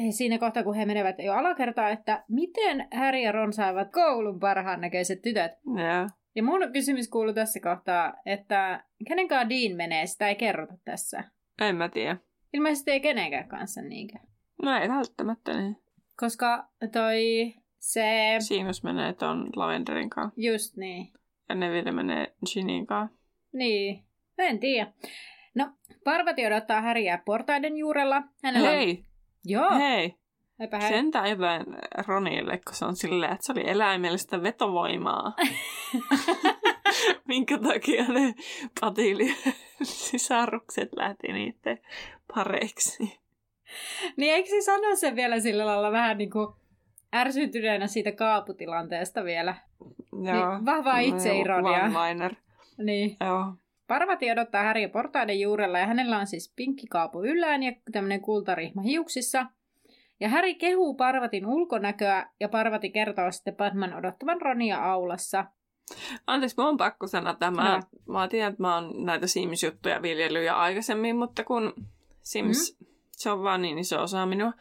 [0.10, 4.82] siinä kohtaa, kun he menevät jo alakertaa, että miten Harry ja Ron saivat koulun parhaan
[4.82, 5.52] näköiset tytöt.
[5.66, 6.10] Joo.
[6.36, 11.24] Ja mun kysymys kuuluu tässä kohtaa, että kenen kanssa Dean menee, sitä ei kerrota tässä.
[11.62, 12.18] En mä tiedä.
[12.54, 14.28] Ilmeisesti ei kenenkään kanssa niinkään.
[14.64, 15.78] No ei välttämättä niin.
[16.18, 18.36] Koska toi se...
[18.40, 20.42] Seamus menee ton Lavenderin kanssa.
[20.42, 21.14] Just niin.
[21.50, 23.18] Ja Neville menee Ginin kanssa.
[23.54, 24.04] Niin.
[24.38, 24.94] En tiedä.
[25.56, 25.70] No,
[26.04, 28.24] Parvati odottaa Häriä portaiden juurella.
[28.44, 29.11] Hänellä on...
[29.46, 29.70] Joo.
[29.78, 30.16] Hei!
[30.60, 30.90] Eipä hei.
[30.90, 31.66] Sentään jotain
[32.08, 35.34] Ronille, kun se on silleen, että se oli eläimellistä vetovoimaa.
[37.28, 38.36] Minkä takia ne
[38.82, 39.36] patili
[39.84, 41.80] sisarukset lähti niiden
[42.36, 43.20] pareiksi.
[44.18, 46.48] Niin eikö se sano sen vielä sillä lailla vähän niin kuin
[47.16, 49.56] ärsyntyneenä siitä kaaputilanteesta vielä?
[50.12, 50.22] Joo.
[50.22, 51.88] Niin, vahvaa itseironiaa.
[51.88, 52.36] One-liner.
[52.78, 53.18] Niin.
[53.20, 53.54] Joo.
[53.92, 58.82] Parvati odottaa Häriä portaiden juurella ja hänellä on siis pinkki kaapu yllään ja tämmöinen kultarihma
[58.82, 59.46] hiuksissa.
[60.20, 65.46] Ja Häri kehuu Parvatin ulkonäköä ja Parvati kertoo sitten Batman odottavan Ronia aulassa.
[66.28, 67.76] Anteeksi, mä oon pakko sanoa tämä.
[67.76, 68.14] No.
[68.14, 71.74] Mä tiedän, että mä oon näitä Sims-juttuja viljellyt jo aikaisemmin, mutta kun
[72.22, 72.88] Sims, mm.
[73.12, 74.54] se on vaan niin iso osa minua.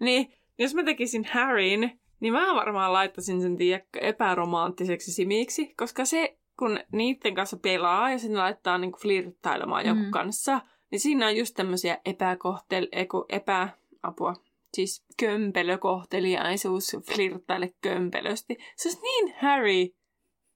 [0.00, 6.38] Niin, jos mä tekisin Harryn, niin mä varmaan laittaisin sen tiedä, epäromanttiseksi simiksi, koska se,
[6.58, 9.88] kun niiden kanssa pelaa ja sen laittaa niinku flirttailemaan Mm.
[9.88, 12.88] jonkun kanssa, niin siinä on just tämmöisiä epäkohtel...
[12.92, 13.68] Eiku, epä...
[14.02, 14.34] Apua.
[14.74, 18.58] Siis kömpelökohteliaisuus, flirttaile kömpelösti.
[18.76, 19.94] Se olisi niin Harry,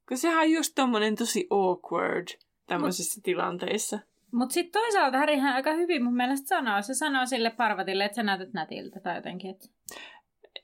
[0.09, 2.29] kun sehän on just tommonen tosi awkward
[2.67, 3.99] tämmöisissä tilanteissa.
[4.33, 6.83] Mutta sitten toisaalta Härihän aika hyvin mun mielestä sanoo.
[6.83, 9.51] Se sanoo sille Parvatille, että sä näytät nätiltä tai jotenkin.
[9.51, 9.71] Et...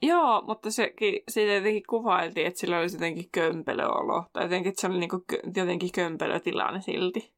[0.02, 4.24] Joo, mutta sekin, siitä jotenkin kuvailtiin, että sillä olisi jotenkin kömpelöolo.
[4.32, 5.24] Tai jotenkin, että se oli niinku,
[5.56, 7.32] jotenkin kömpelötilanne silti.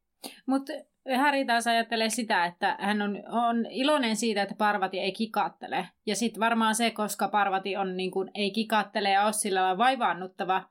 [0.46, 0.72] Mutta
[1.16, 5.88] Häri taas ajattelee sitä, että hän on, on iloinen siitä, että Parvati ei kikattele.
[6.06, 10.64] Ja sitten varmaan se, koska Parvati on niin ei kikattele ja ole sillä vaivaannuttava,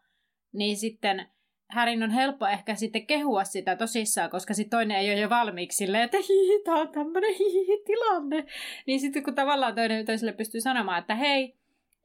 [0.54, 1.28] niin sitten
[1.70, 5.78] Härin on helppo ehkä sitten kehua sitä tosissaan, koska sitten toinen ei ole jo valmiiksi
[5.78, 6.18] silleen, että
[6.66, 8.46] tää on tämmönen hii, tilanne.
[8.88, 11.56] Niin sitten kun tavallaan toinen toiselle pystyy sanomaan, että hei,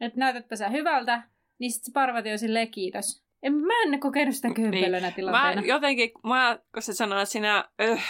[0.03, 1.23] että näytätpä sä hyvältä,
[1.59, 3.25] niin sitten se Parvati on silleen kiitos.
[3.43, 5.62] En, mä en kokenut sitä kömpelönä Mä tilanteena.
[5.65, 8.03] jotenkin, mä, kun se sanoo, että sinä öh,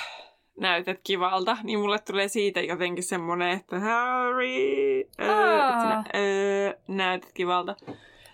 [0.61, 7.33] näytät kivalta, niin mulle tulee siitä jotenkin semmonen, että Harry, öh, että sinä öh, näytät
[7.33, 7.76] kivalta.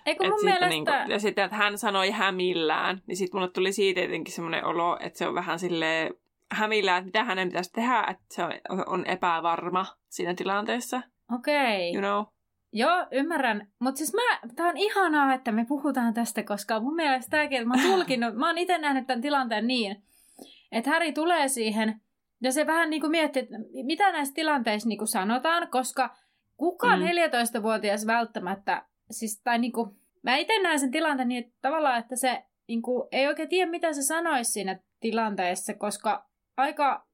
[0.06, 0.68] Eikö mun mielestä...
[0.68, 4.98] niinku, ja sitten, että hän sanoi hämillään, niin sitten mulle tuli siitä jotenkin semmoinen olo,
[5.00, 6.14] että se on vähän silleen
[6.52, 8.52] hämillään, että mitä hänen pitäisi tehdä, että se on,
[8.86, 11.02] on epävarma siinä tilanteessa,
[11.34, 11.94] Okei.
[11.94, 12.37] you know.
[12.72, 13.68] Joo, ymmärrän.
[13.78, 17.68] Mutta siis mä, tää on ihanaa, että me puhutaan tästä, koska mun mielestä tääkin, että
[17.68, 20.02] mä oon tulkinnut, mä oon itse nähnyt tämän tilanteen niin,
[20.72, 22.00] että Häri tulee siihen
[22.42, 26.16] ja se vähän niin kuin miettii, että mitä näissä tilanteissa niin kuin sanotaan, koska
[26.56, 27.06] kukaan mm.
[27.06, 29.90] 14-vuotias välttämättä, siis, tai niin kuin,
[30.22, 33.70] mä itse näen sen tilanteen niin, että tavallaan, että se niin kuin, ei oikein tiedä,
[33.70, 37.06] mitä se sanoisi siinä tilanteessa, koska aika,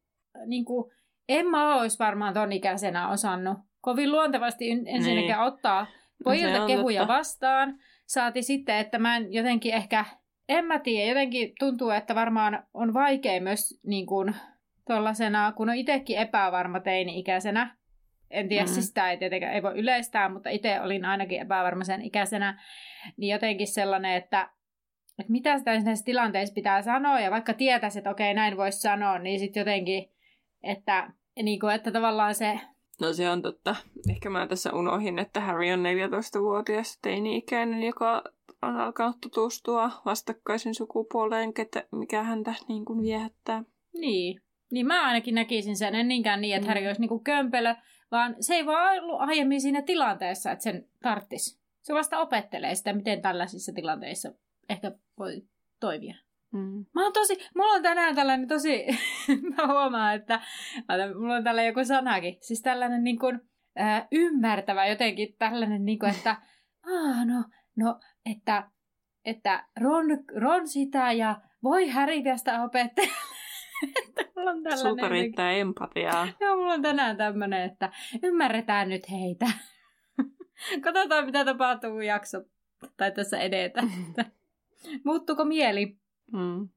[0.46, 0.92] niin kuin,
[1.28, 5.48] en mä olisi varmaan ton ikäisenä osannut kovin luontevasti en- ensinnäkään niin.
[5.48, 5.86] ottaa
[6.24, 7.14] pojilta se on kehuja totta.
[7.14, 7.74] vastaan.
[8.06, 10.04] Saati sitten, että mä en jotenkin ehkä,
[10.48, 14.34] en mä tiedä, jotenkin tuntuu, että varmaan on vaikea myös niin kuin,
[14.88, 17.76] tollasena, kun on itsekin epävarma teini-ikäisenä.
[18.30, 18.70] En tiedä, Mhm.
[18.70, 18.74] mm.
[18.74, 22.62] siis sitä ei tietenkään ei voi yleistää, mutta itse olin ainakin epävarma sen ikäisenä.
[23.16, 24.50] Niin jotenkin sellainen, että,
[25.18, 29.18] että mitä sitä näissä tilanteissa pitää sanoa, ja vaikka tietäisi, että okei, näin voisi sanoa,
[29.18, 30.10] niin sitten jotenkin,
[30.62, 31.10] että,
[31.42, 32.60] niin kuin, että tavallaan se
[33.00, 33.76] No se on totta.
[34.10, 38.22] Ehkä mä tässä unohin, että Harry on 14-vuotias teini-ikäinen, joka
[38.62, 43.62] on alkanut tutustua vastakkaisen sukupuoleen, ketä, mikä häntä niin kuin viehättää.
[43.94, 44.40] Niin.
[44.70, 46.68] Niin mä ainakin näkisin sen, en niinkään niin, että Mm.
[46.68, 47.74] Harry olisi niinku kömpelö,
[48.10, 51.60] vaan se ei vaan ollut aiemmin siinä tilanteessa, että sen tarttis.
[51.82, 54.32] Se vasta opettelee sitä, miten tällaisissa tilanteissa
[54.68, 55.42] ehkä voi
[55.80, 56.16] toimia.
[56.54, 56.84] Mm.
[56.94, 58.86] Mä oon tosi, mulla on tänään tällainen tosi,
[59.56, 60.40] mä huomaan, että
[61.18, 63.40] mulla on tällainen joku sanakin, siis tällainen niin kuin,
[63.80, 66.30] äh, ymmärtävä jotenkin tällainen, niin kuin, että
[66.94, 67.44] ah, no,
[67.76, 68.70] no, että,
[69.24, 71.90] että Ron, Ron sitä ja voi
[72.24, 73.14] tästä opetella.
[74.08, 76.28] että mulla on tällainen Sulta jotenkin- riittää empatiaa.
[76.40, 79.46] Joo, mulla on tänään tämmönen, että ymmärretään nyt heitä.
[80.84, 82.38] Katsotaan, mitä tapahtuu jakso
[82.96, 83.82] tai tässä edetä.
[85.04, 86.03] Muuttuuko mieli?
[86.32, 86.68] Mm.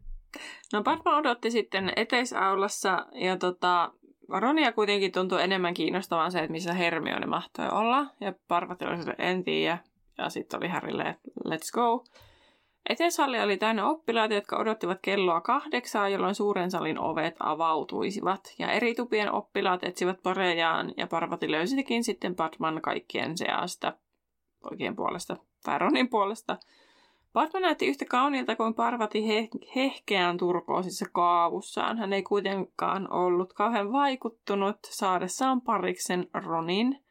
[0.73, 3.91] No Batman odotti sitten eteisaulassa ja tota,
[4.29, 8.05] Ronia kuitenkin tuntui enemmän kiinnostavan se, että missä Hermione mahtoi olla.
[8.21, 9.77] Ja Parvati oli sille, en tiedä.
[10.17, 12.03] Ja sitten oli Harrylle, että let's go.
[12.89, 18.55] Etesalli oli täynnä oppilaita, jotka odottivat kelloa kahdeksaa, jolloin suuren salin ovet avautuisivat.
[18.59, 23.93] Ja eri tupien oppilaat etsivät parejaan ja Parvati löysikin sitten Batman kaikkien seasta
[24.61, 26.57] poikien puolesta tai Ronin puolesta.
[27.33, 31.97] Batman näytti yhtä kauniilta kuin Parvati he- hehkeään turkoosissa kaavussaan.
[31.97, 37.03] Hän ei kuitenkaan ollut kauhean vaikuttunut saadessaan pariksen Ronin.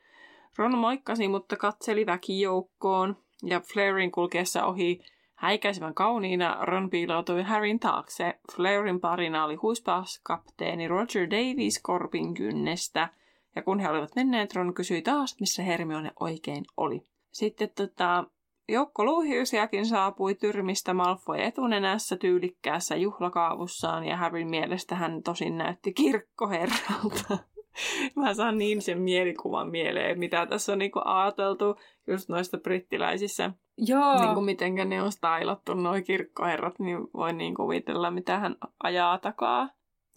[0.58, 5.00] Ron moikkasi, mutta katseli väkijoukkoon ja Flairin kulkeessa ohi
[5.34, 8.38] häikäisevän kauniina Ron piiloutui Harryn taakse.
[8.56, 13.08] Flairin parina oli huispaus kapteeni Roger Davies korpin kynnestä.
[13.56, 17.02] Ja kun he olivat menneet, Ron kysyi taas, missä Hermione oikein oli.
[17.30, 18.24] Sitten tota,
[18.68, 27.38] Joukko luuhiusiakin saapui tyrmistä Malfoy etunenässä tyylikkäässä juhlakaavussaan ja Harryn mielestä hän tosin näytti kirkkoherralta.
[28.16, 31.76] Mä saan niin sen mielikuvan mieleen, mitä tässä on niinku ajateltu
[32.06, 33.50] just noista brittiläisissä.
[33.78, 34.20] Joo.
[34.20, 39.18] Niin kuin mitenkä ne on stylattu nuo kirkkoherrat, niin voi niin kuvitella, mitä hän ajaa
[39.18, 39.68] takaa.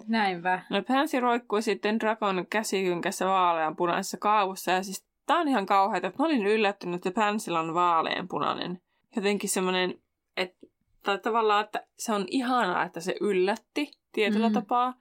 [0.07, 0.62] Näinpä.
[0.69, 6.07] No Pansy roikkui sitten Drakon käsikynkässä vaalean punaisessa kaavussa ja siis tää on ihan kauheata,
[6.07, 8.81] että mä olin yllättynyt, että Pansylla on vaaleanpunainen.
[9.15, 10.01] Jotenkin semmoinen,
[10.37, 10.67] että
[11.03, 14.51] tai tavallaan, että se on ihanaa, että se yllätti tietyllä Mm.
[14.51, 14.61] mm.
[14.61, 14.93] tapaa.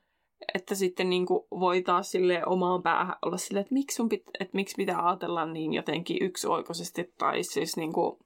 [0.54, 4.22] Että sitten niin kuin voi taas sille omaan päähän olla silleen, että miksi, sun pit,
[4.40, 8.18] että miksi pitää ajatella niin jotenkin yksioikoisesti tai siis niin kuin,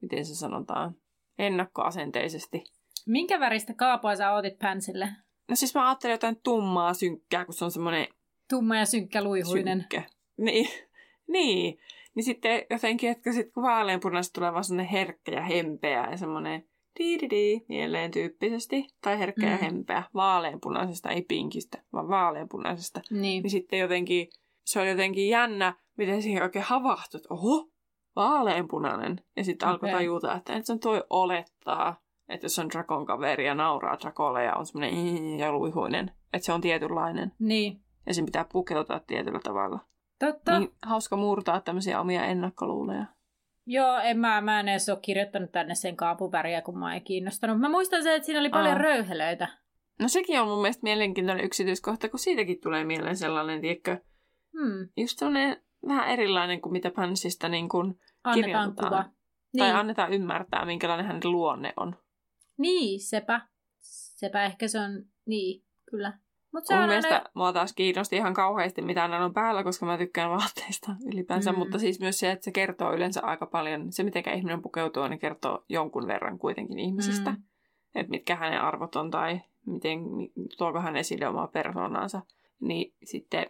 [0.00, 0.94] miten se sanotaan,
[1.38, 2.64] ennakkoasenteisesti.
[3.06, 5.08] Minkä väristä kaapua sä otit Pansille?
[5.48, 8.06] No siis mä ajattelin jotain tummaa synkkää, kun se on semmoinen
[8.50, 9.78] Tumma ja synkkä luihuinen.
[9.78, 10.02] synkkä.
[10.38, 10.68] Niin,
[11.28, 11.78] niin.
[12.14, 16.64] Niin sitten jotenkin, että sit kun vaaleanpunaista tulee vaan semmoinen herkkä ja hempeä ja semmoinen
[16.98, 18.86] di mieleen tyyppisesti.
[19.02, 19.52] Tai herkkä mm.
[19.52, 20.02] ja hempeä.
[20.14, 23.00] Vaaleanpunaisesta, ei pinkistä, vaan vaaleanpunaisesta.
[23.10, 23.20] Niin.
[23.20, 24.28] Niin sitten jotenkin,
[24.64, 27.68] se oli jotenkin jännä, miten siihen oikein havahtui, että oho,
[28.16, 29.20] vaaleanpunainen.
[29.36, 29.98] Ja sitten alkoi Okei.
[29.98, 34.44] tajuta, että et se on toi olettaa, että jos on Drakon kaveri ja nauraa Drakolle
[34.44, 37.32] ja on semmoinen ja luihuinen, että se on tietynlainen.
[37.38, 37.80] Niin.
[38.06, 39.78] Ja sen pitää pukeutua tietyllä tavalla.
[40.18, 40.58] Totta.
[40.58, 43.06] Niin hauska murtaa tämmöisiä omia ennakkoluuleja.
[43.66, 47.60] Joo, en mä, mä en edes ole kirjoittanut tänne sen kaapuväriä, kun mä ei kiinnostanut.
[47.60, 48.78] Mä muistan se, että siinä oli paljon Aa.
[48.78, 49.48] röyhelöitä.
[50.00, 53.96] No sekin on mun mielestä mielenkiintoinen yksityiskohta, kun siitäkin tulee mieleen sellainen, tiedätkö,
[54.52, 54.88] Hmm.
[54.96, 58.90] just sellainen vähän erilainen kuin mitä Pansista niin kuin, Annetaan kuva.
[59.02, 59.58] niin.
[59.58, 59.76] tai Niin.
[59.76, 61.96] annetaan ymmärtää, minkälainen hänen luonne on.
[62.58, 63.40] niin, sepä.
[64.16, 64.90] Sepä ehkä se on,
[65.26, 66.18] niin, kyllä.
[66.52, 67.28] Mutta se Mun on mielestä aina...
[67.34, 71.56] mua taas kiinnosti ihan kauheasti, mitä hän on päällä, koska mä tykkään vaatteista ylipäänsä, Mm.
[71.56, 71.58] mm.
[71.58, 75.18] mutta siis myös se, että se kertoo yleensä aika paljon, se miten ihminen pukeutuu, niin
[75.18, 77.30] kertoo jonkun verran kuitenkin ihmisestä.
[77.30, 77.36] Mm.
[77.36, 77.42] Mm.
[78.00, 82.20] Että mitkä hänen arvot on tai miten, mi- tuoko hän esille omaa persoonansa.
[82.60, 83.46] Niin sitten,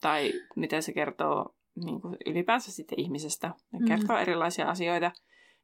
[0.00, 1.54] tai miten se kertoo
[1.84, 3.54] niin kuin ylipäänsä sitten ihmisestä.
[3.72, 3.84] Ne Mm.
[3.88, 5.12] kertoo erilaisia asioita.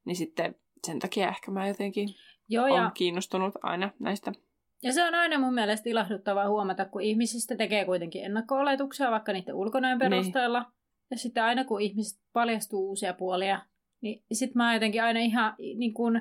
[0.05, 0.55] Niin sitten
[0.87, 2.09] sen takia ehkä mä jotenkin
[2.49, 4.33] Joo, olen ja, kiinnostunut aina näistä.
[4.83, 9.55] Ja se on aina mun mielestä ilahduttavaa huomata, kun ihmisistä tekee kuitenkin ennakko-oletuksia, vaikka niiden
[9.55, 10.11] ulkonäön Niin.
[10.11, 10.73] perusteella.
[11.11, 13.61] Ja sitten aina kun ihmiset paljastuu uusia puolia,
[14.01, 16.13] niin sit mä jotenkin aina ihan niin kun,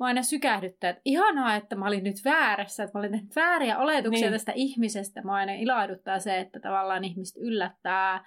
[0.00, 3.78] mä aina sykähdyttää, että ihanaa, että mä olin nyt väärässä, että mä olin tehnyt vääriä
[3.78, 4.32] oletuksia Niin.
[4.32, 5.22] tästä ihmisestä.
[5.22, 8.24] Mä aina ilahduttaa se, että tavallaan ihmiset yllättää.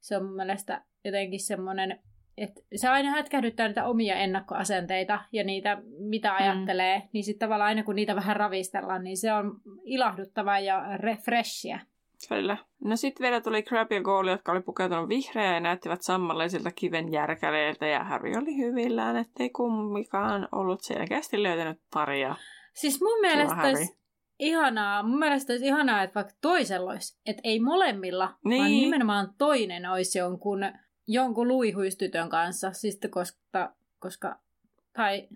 [0.00, 2.00] Se on mun mielestä jotenkin semmoinen,
[2.36, 6.98] että se aina hätkähdyttää niitä omia ennakkoasenteita ja niitä, mitä ajattelee.
[6.98, 7.08] Mm.
[7.12, 11.78] Niin sitten tavallaan aina kun niitä vähän ravistellaan, niin se on ilahduttavaa ja refreshia.
[12.28, 12.56] Kyllä.
[12.84, 17.12] No sitten vielä tuli Crab ja Goal, jotka oli pukeutunut vihreää ja näyttivät sammalaisilta kiven
[17.12, 17.86] järkäleiltä.
[17.86, 22.34] Ja Harry oli hyvillään, ettei kummikaan ollut selkeästi löytänyt paria.
[22.74, 23.98] Siis mun mielestä olisi
[24.38, 28.58] ihanaa, mun mielestä olisi ihanaa, että vaikka toisella olisi, että ei molemmilla, niin.
[28.58, 30.60] vaan nimenomaan toinen olisi jonkun,
[31.06, 34.36] jonkun luihuistytön kanssa, siis koska, koska,
[34.92, 35.28] tai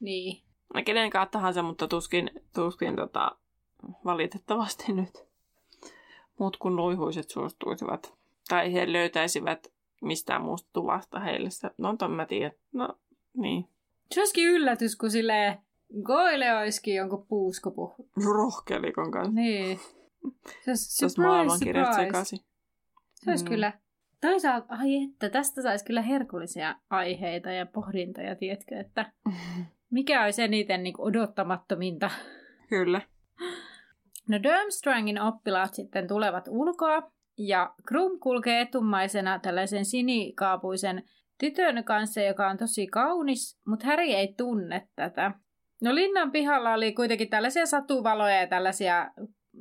[0.00, 0.42] niin,
[0.74, 3.36] No kenen kanssa tahansa, mutta tuskin, tuskin tota,
[4.04, 5.24] valitettavasti nyt
[6.38, 8.14] muut kuin luihuiset suostuisivat.
[8.48, 11.48] Tai he löytäisivät mistään muusta tuvasta heille.
[11.78, 12.52] No, ton mä tiedän.
[12.72, 12.88] No,
[13.36, 13.68] niin.
[14.14, 15.58] Se olisikin yllätys, kun silleen
[16.02, 17.94] Goile olisikin jonkun puuskopu.
[18.24, 19.32] Rohkelikon kanssa.
[19.32, 19.80] Niin.
[20.64, 21.92] Se olisi Se olisi surprise, surprise.
[22.06, 22.38] sekaisin.
[23.14, 23.48] Se olisi Mm.
[23.50, 23.72] kyllä.
[24.20, 29.12] Toisaalta, ai että, tästä saisi kyllä herkullisia aiheita ja pohdintoja, tiedätkö, että
[29.90, 32.10] mikä olisi eniten niin odottamattominta.
[32.68, 33.00] Kyllä.
[34.28, 41.02] No Durmstrangin oppilaat sitten tulevat ulkoa, ja Krum kulkee etumaisena tällaisen sinikaapuisen
[41.40, 45.32] tytön kanssa, joka on tosi kaunis, mutta Häri ei tunne tätä.
[45.82, 49.10] No linnan pihalla oli kuitenkin tällaisia satuvaloja ja tällaisia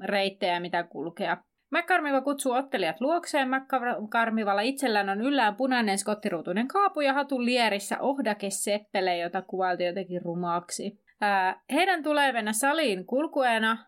[0.03, 1.37] reittejä, mitä kulkea.
[1.71, 3.49] McCarmiva kutsuu ottelijat luokseen.
[3.49, 10.21] McCarmivalla itsellään on yllään punainen skottiruutuinen kaapu ja hatun lierissä ohdake seppele, jota kuvailtiin jotenkin
[10.21, 10.99] rumaaksi.
[11.21, 13.85] Ää, heidän tulee mennä saliin kulkueena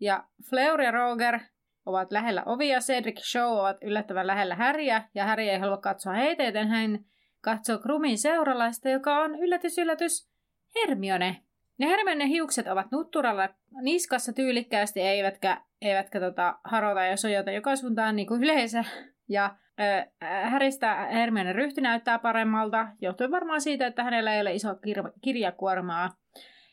[0.00, 1.40] ja Fleur ja Roger
[1.86, 2.78] ovat lähellä ovia.
[2.78, 6.98] Cedric Show ovat yllättävän lähellä Häriä ja Harry ei halua katsoa heitä, joten hän
[7.40, 10.30] katsoo Krumin seuralaista, joka on yllätys yllätys
[10.74, 11.42] Hermione.
[11.80, 13.48] Ne Hermione hiukset ovat nutturalla
[13.82, 18.84] niskassa tyylikkäästi, eivätkä, eivätkä tota, harota ja sojota joka suuntaan niin kuin yleensä.
[19.28, 20.06] Ja äh,
[20.50, 26.10] Häristä Hermione ryhti näyttää paremmalta, johtuen varmaan siitä, että hänellä ei ole iso kir- kirjakuormaa.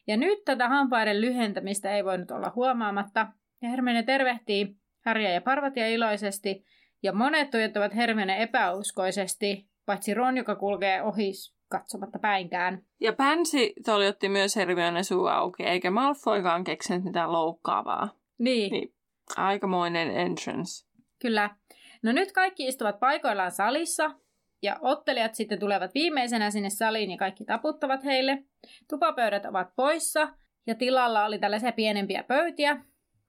[0.08, 3.28] Ja nyt tätä hampaiden lyhentämistä ei voinut olla huomaamatta.
[3.62, 6.66] Ja Hermione tervehtii Harja ja Parvatia iloisesti,
[7.04, 11.32] ja monet tuijottavat Hermione epäuskoisesti, paitsi Ron, joka kulkee ohi
[11.70, 12.82] katsomatta päinkään.
[13.02, 18.10] Ja Pansy toljotti myös Hermione suu auki, eikä Malfoykaan keksinyt mitään loukkaavaa.
[18.40, 18.72] Niin.
[18.72, 18.94] niin.
[19.38, 20.88] Aikamoinen entrance.
[21.22, 21.56] Kyllä.
[22.04, 24.12] No nyt kaikki istuvat paikoillaan salissa,
[24.62, 28.44] ja ottelijat sitten tulevat viimeisenä sinne saliin ja kaikki taputtavat heille.
[28.90, 30.30] Tupapöydät ovat poissa,
[30.68, 32.84] ja tilalla oli tällaisia pienempiä pöytiä.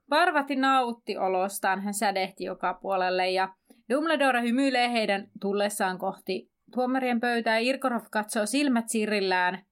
[0.09, 3.55] Parvati nautti olostaan, hän sädehti joka puolelle, ja
[3.93, 7.59] Dumbledore hymyilee heidän tullessaan kohti tuomarien pöytää.
[7.59, 9.65] Irkorov katsoo silmät sirillään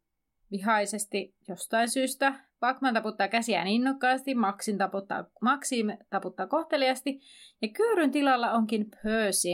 [0.50, 2.34] vihaisesti jostain syystä.
[2.60, 7.20] Pakman taputtaa käsiään innokkaasti, Maxin taputtaa, Maxim taputtaa kohteliasti
[7.62, 9.48] ja kyyryn tilalla onkin Percy.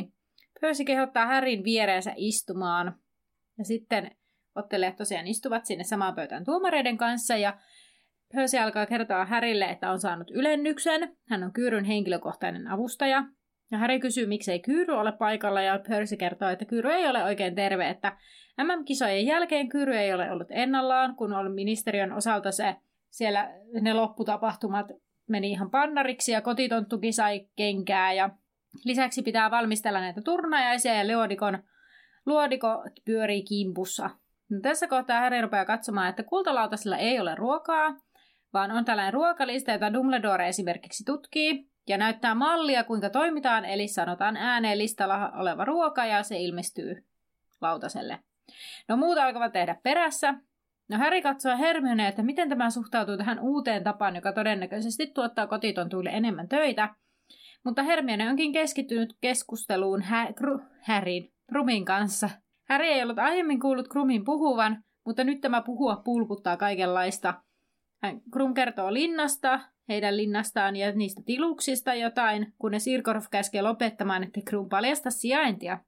[0.61, 2.95] Percy kehottaa Härin viereensä istumaan.
[3.59, 4.11] Ja sitten
[4.55, 7.59] ottelijat tosiaan istuvat sinne samaan pöytään tuomareiden kanssa ja
[8.35, 11.17] Percy alkaa kertoa Härille, että on saanut ylennyksen.
[11.29, 13.25] Hän on Kyyryn henkilökohtainen avustaja.
[13.73, 17.55] Ja Harry kysyy, miksei Kyyry ole paikalla, ja Percy kertoo, että Kyyry ei ole oikein
[17.55, 18.17] terve, että
[18.63, 22.77] MM-kisojen jälkeen Kyyry ei ole ollut ennallaan, kun on ministeriön osalta se,
[23.11, 23.51] siellä
[23.81, 24.87] ne lopputapahtumat
[25.29, 28.31] meni ihan pannariksi, ja kotitonttukin sai kenkää, ja
[28.85, 31.59] lisäksi pitää valmistella näitä turnajaisia, ja Leodikon
[32.27, 34.11] luodiko pyörii kimpussa.
[34.51, 37.97] No, tässä kohtaa Harry rupeaa katsomaan, että kultalautasella ei ole ruokaa,
[38.53, 44.37] vaan on tällainen ruokalista, jota Dumbledore esimerkiksi tutkii, ja näyttää mallia, kuinka toimitaan, eli sanotaan
[44.37, 47.05] ääneen listalla oleva ruoka ja se ilmestyy
[47.61, 48.19] lautaselle.
[48.89, 50.35] No muut alkavat tehdä perässä.
[50.89, 56.11] No Harry katsoo Hermione, että miten tämä suhtautuu tähän uuteen tapaan, joka todennäköisesti tuottaa kotitontuille
[56.11, 56.95] enemmän töitä.
[57.65, 62.31] Mutta Hermione onkin keskittynyt keskusteluun hä- Gru- Harryn, Krumin kanssa.
[62.69, 67.35] Harry ei ollut aiemmin kuullut Krumin puhuvan, mutta nyt tämä puhua pulputtaa kaikenlaista.
[68.03, 74.41] Hän Krum kertoo linnasta, heidän linnastaan ja niistä tiluksista jotain, kunnes Irkorov käskee lopettamaan, että
[74.45, 75.79] Krum paljasta sijaintia.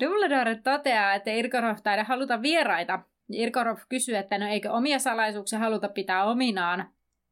[0.00, 3.00] Dumbledore toteaa, että Irkorov taida haluta vieraita.
[3.32, 6.90] Irkorov kysyy, että no eikö omia salaisuuksia haluta pitää ominaan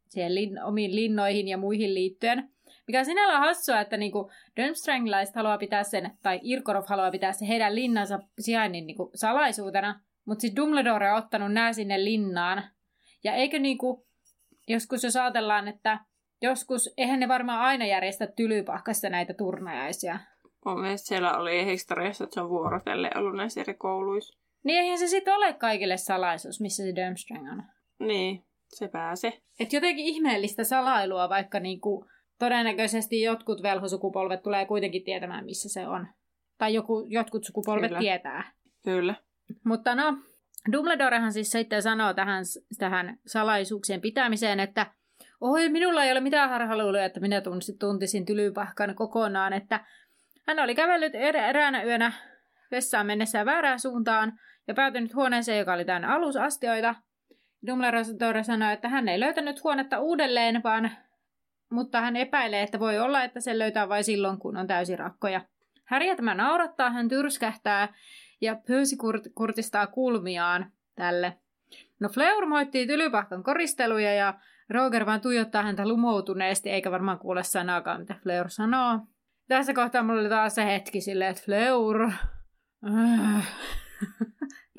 [0.09, 2.49] siihen lin- omiin linnoihin ja muihin liittyen.
[2.87, 7.49] Mikä on sinällä hassua, että niinku Durmstranglaiset haluaa pitää sen, tai Irkorov haluaa pitää sen
[7.49, 12.63] heidän linnansa sijainnin niinku salaisuutena, mutta siis Dumbledore on ottanut nämä sinne linnaan.
[13.25, 14.07] Ja eikö niinku
[14.69, 15.99] joskus jos ajatellaan, että
[16.43, 20.19] joskus, eihän ne varmaan aina järjestä tylypahkassa näitä turnajaisia.
[20.65, 24.39] Mun mielestä siellä oli historiassa, että se on vuorotelle ollut näissä eri kouluissa.
[24.65, 27.63] Niin eihän se sitten ole kaikille salaisuus, missä se Durmstrang on.
[28.07, 29.33] Niin, se pääsee.
[29.61, 32.07] Et jotenkin ihmeellistä salailua, vaikka niinku,
[32.39, 36.07] todennäköisesti jotkut velhosukupolvet tulee kuitenkin tietämään, missä se on.
[36.59, 38.01] Tai joku, jotkut sukupolvet Kyllä.
[38.01, 38.53] tietää.
[38.85, 39.15] Kyllä.
[39.65, 40.19] Mutta no,
[40.73, 42.45] Dumbledorehan siis sitten sanoo tähän,
[42.79, 44.87] tähän salaisuuksien pitämiseen, että
[45.41, 47.43] oi, minulla ei ole mitään harhaluuloja, että minä
[47.79, 49.81] tuntisin tylypahkan kokonaan, että
[50.47, 52.13] hän oli kävellyt er- eräänä yönä
[52.71, 54.33] vessaan mennessään väärään suuntaan
[54.69, 56.95] ja päätynyt huoneeseen, joka oli täynnä alusastioita.
[57.67, 60.91] Dumbledore sanoi, että hän ei löytänyt huonetta uudelleen, vaan,
[61.71, 65.41] mutta hän epäilee, että voi olla, että se löytää vain silloin, kun on täysin rakkoja.
[65.85, 67.95] Häriä tämä naurattaa, hän tyrskähtää
[68.43, 71.37] ja Percy kurt- kurtistaa kulmiaan tälle.
[72.01, 74.35] No Fleur moittii tylypahkan koristeluja ja
[74.71, 78.99] Roger vaan tuijottaa häntä lumoutuneesti, eikä varmaan kuule sanaakaan, mitä Fleur sanoo.
[79.49, 82.11] Tässä kohtaa mulla oli taas se hetki silleen, että Fleur...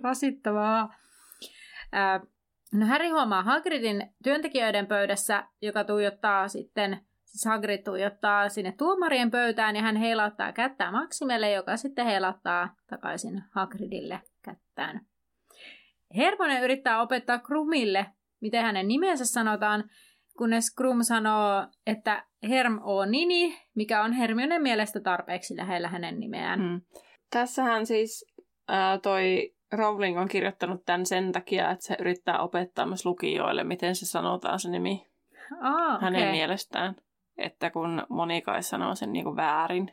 [0.03, 0.95] Rasittavaa.
[2.73, 9.75] No Harry huomaa Hagridin työntekijöiden pöydässä, joka tuijottaa sitten, siis Hagrid tuijottaa sinne tuomarien pöytään
[9.75, 15.01] ja hän heilauttaa kättää Maximelle, joka sitten heilauttaa takaisin Hagridille kättään.
[16.15, 18.05] Hermione yrittää opettaa Krumille,
[18.41, 19.83] miten hänen nimensä sanotaan,
[20.37, 26.59] kunnes Krum sanoo, että Herm on nini, mikä on Hermione mielestä tarpeeksi lähellä hänen nimeään.
[26.59, 26.81] Mm.
[27.29, 28.33] Tässähän siis
[28.67, 33.95] ää, toi Rowling on kirjoittanut tämän sen takia, että se yrittää opettaa myös lukijoille, miten
[33.95, 35.07] se sanotaan se nimi
[35.61, 36.31] Aa, hänen okei.
[36.31, 36.95] mielestään.
[37.37, 39.91] Että kun Monika sanoo sen niin kuin väärin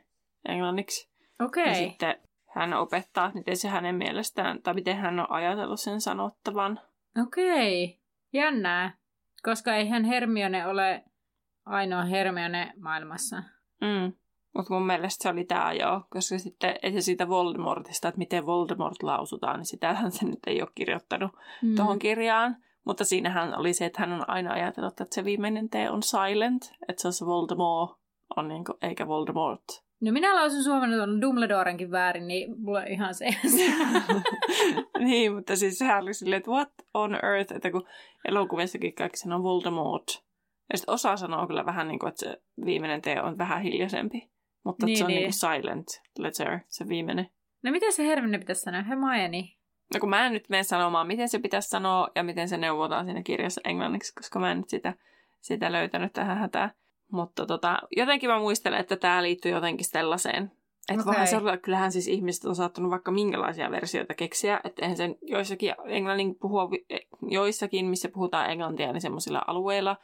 [0.48, 1.10] englanniksi,
[1.40, 1.64] Okei.
[1.64, 1.82] ja Okay.
[1.84, 2.16] sitten
[2.54, 6.80] hän opettaa, miten se hänen mielestään, tai miten hän on ajatellut sen sanottavan.
[7.22, 7.98] Okei.
[8.32, 8.94] Jännää.
[9.42, 11.04] Koska eihän Hermione ole
[11.66, 13.36] ainoa Hermione maailmassa.
[13.80, 14.12] Mm.
[14.56, 19.02] Mutta mun mielestä se oli tämä joo, koska sitten et siitä Voldemortista, että miten Voldemort
[19.02, 21.30] lausutaan, niin sitähän se nyt ei ole kirjoittanut
[21.62, 21.74] Mm.
[21.74, 22.56] tuohon kirjaan.
[22.84, 26.72] Mutta siinähän oli se, että hän on aina ajatellut, että se viimeinen T on silent,
[26.88, 27.98] että se on se Voldemort,
[28.36, 29.64] on niinku, eikä Voldemort.
[30.00, 33.26] No minä lausun suomen tuon Dumbledorenkin väärin, niin mulla on ihan se.
[34.98, 37.86] niin, mutta siis sehän oli silleen, että what on earth, että kun
[38.28, 40.06] elokuvissakin kaikki sanoo Voldemort.
[40.72, 44.30] Ja sitten osa sanoo kyllä vähän niin kuin, että se viimeinen T on vähän hiljaisempi.
[44.64, 45.16] Mutta Niin, se on niin.
[45.16, 45.86] niin kuin silent
[46.18, 47.30] letter, se viimeinen.
[47.62, 48.82] no miten se Hermione pitäisi sanoa?
[48.82, 49.48] Hermione.
[49.94, 53.04] No kun mä en nyt mene sanomaan, miten se pitäisi sanoa ja miten se neuvotaan
[53.04, 54.94] siinä kirjassa englanniksi, koska mä en nyt sitä,
[55.40, 56.70] sitä löytänyt tähän hätään.
[57.12, 60.52] Mutta tota, jotenkin mä muistelen, että tämä liittyy jotenkin sellaiseen.
[60.88, 61.26] Että okay.
[61.26, 65.74] se olla, kyllähän siis ihmiset on saattanut vaikka minkälaisia versioita keksiä, että eihän sen joissakin,
[65.86, 66.68] englannin puhua,
[67.22, 69.96] joissakin, missä puhutaan englantia, niin semmoisilla alueilla,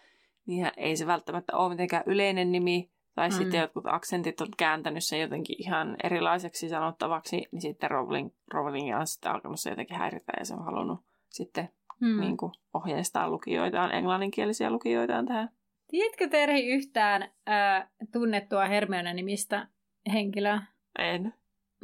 [0.47, 3.33] niin ei se välttämättä ole mitenkään yleinen nimi, tai Mm.
[3.33, 9.07] sitten jotkut aksentit on kääntänyt sen jotenkin ihan erilaiseksi sanottavaksi, niin sitten Rowling, Rowling on
[9.07, 11.69] sitten alkanut se jotenkin häiritä ja se on halunnut sitten
[12.01, 12.21] mm.
[12.21, 15.51] niin kuin ohjeistaa lukijoitaan, englanninkielisiä lukijoitaan tähän.
[15.91, 19.69] Tiedätkö Terhi yhtään äh, tunnettua Hermione-nimistä
[20.13, 20.63] henkilöä?
[20.99, 21.35] En.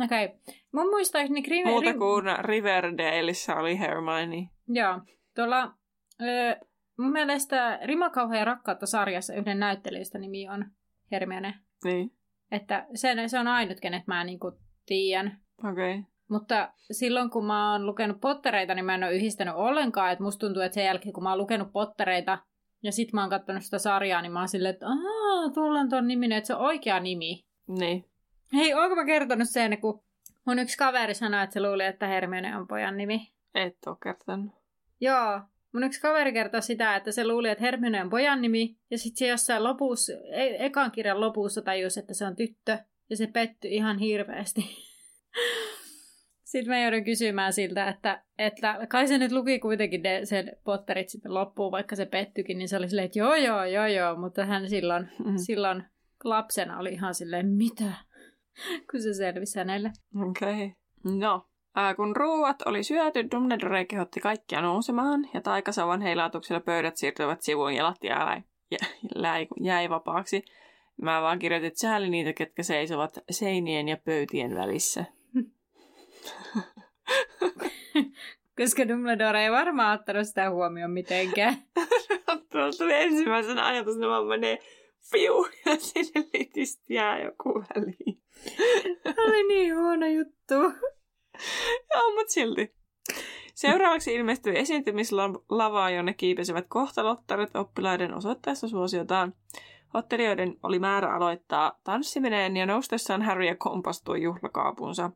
[0.05, 0.24] Okei.
[0.24, 0.39] Okay.
[0.72, 1.43] Mun muistaakseni...
[1.43, 4.49] Grim- Muuta kuin Riverdaleissa oli Hermione.
[4.68, 5.01] Joo.
[5.35, 5.74] Tuolla...
[6.22, 6.61] Ö,
[6.99, 10.64] mun mielestä Rimakauha ja rakkautta sarjassa yhden näyttelijästä nimi on
[11.13, 11.55] Hermione.
[11.85, 12.11] Niin,
[12.51, 14.53] Että se, se on ainut, kenet mä niinku
[14.87, 15.41] tiedän.
[15.71, 15.99] okei.
[15.99, 16.03] Okay.
[16.31, 20.13] Mutta silloin, kun mä oon lukenut pottereita, niin mä en ole yhdistänyt ollenkaan.
[20.13, 22.39] Että musta tuntuu, että sen jälkeen, kun mä oon lukenut pottereita
[22.83, 25.89] ja sit mä oon katsonut sitä sarjaa, niin mä oon silleen, että aah, tuolla on
[25.89, 27.45] ton niminen, että se on oikea nimi.
[27.69, 28.05] Niin.
[28.55, 30.05] Hei, oonko mä kertonut sen, kun
[30.47, 33.33] mun yksi kaveri sanoi, että se luuli, että Hermione on pojan nimi?
[33.55, 34.53] Et ole kertonut.
[35.01, 35.41] Joo.
[35.73, 39.18] Mun yksi kaveri kertoi sitä, että se luuli, että Hermione on pojan nimi, ja sitten
[39.18, 42.79] se jossain lopussa, e- ekan kirjan lopussa tajusi, että se on tyttö,
[43.11, 44.61] ja se pettyi ihan hirveästi.
[46.45, 51.09] Sitten mä joudun kysymään siltä, että, että kai se nyt luki kuitenkin ne, sen Potterit
[51.09, 54.45] sitten loppuun, vaikka se pettyikin, niin se oli silleen, että joo, joo, joo, joo, mutta
[54.45, 55.37] hän silloin, Mm.
[55.37, 55.85] silloin
[56.25, 57.85] lapsena oli ihan silleen, mitä?
[58.91, 59.93] Kun se selvisi hänelle.
[60.29, 60.53] Okei.
[60.55, 61.18] Okay.
[61.18, 67.43] No, ää, kun ruuat oli syöty, Dumbledore kehotti kaikkia nousemaan, ja taikasavan heilautuksella pöydät siirtyivät
[67.43, 68.81] sivuun ja lattia jäi,
[69.23, 70.45] jäi, jäi vapaaksi.
[71.03, 75.05] Mä vaan kirjoitin, että sääli niitä, ketkä seisovat seinien ja pöytien välissä.
[78.59, 81.57] Koska Dumbledore ei varmaan ottanut sitä huomioon mitenkään.
[82.53, 84.59] Tuolla tuli ensimmäisenä ajatus, että vaan menee
[85.11, 88.23] fiu, ja sinne litistä jää joku väliin.
[89.27, 90.55] oli niin huono juttu.
[91.95, 92.74] Joo, mutta silti.
[93.55, 99.34] Seuraavaksi ilmestyi esiintymislavaa, jonne kiipesivät kohtalottaret oppilaiden osoittaessa suosiotaan.
[99.95, 105.11] Ottelijoiden oli määrä aloittaa tanssiminen ja noustessaan Harry kompastui juhlakaapunsa.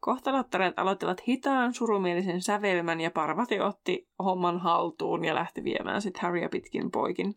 [0.00, 6.48] Kohtalottaret aloittivat hitaan, surumielisen sävelmän ja Parvati otti homman haltuun ja lähti viemään sitten Harrya
[6.48, 7.34] pitkin poikin.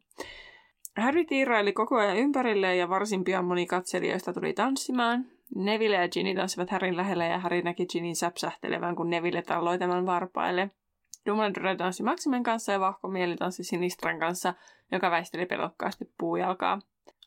[0.97, 5.25] Harry tiiraili koko ajan ympärilleen ja varsin pian moni katselijoista tuli tanssimaan.
[5.55, 10.05] Neville ja Ginny tanssivat Harryn lähellä ja Harry näki Ginin säpsähtelevän, kun Neville talloi tämän
[10.05, 10.71] varpaille.
[11.25, 14.53] Dumbledore tanssi Maximen kanssa ja Vahko Mieli tanssi Sinistran kanssa,
[14.91, 16.79] joka väisteli pelokkaasti puujalkaa.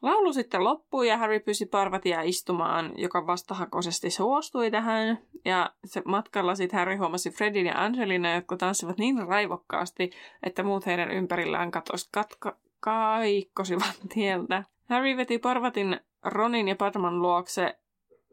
[0.03, 5.19] Laulu sitten loppui ja Harry pyysi Parvatia istumaan, joka vastahakoisesti suostui tähän.
[5.45, 10.11] Ja se matkalla sitten Harry huomasi Fredin ja Angelina, jotka tanssivat niin raivokkaasti,
[10.43, 14.65] että muut heidän ympärillään katos katka- kaikkosivat tieltä.
[14.89, 17.79] Harry veti Parvatin Ronin ja Padman luokse,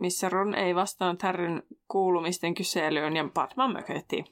[0.03, 4.23] missä Ron ei vastannut Harryn kuulumisten kyselyyn ja Padman mökötti.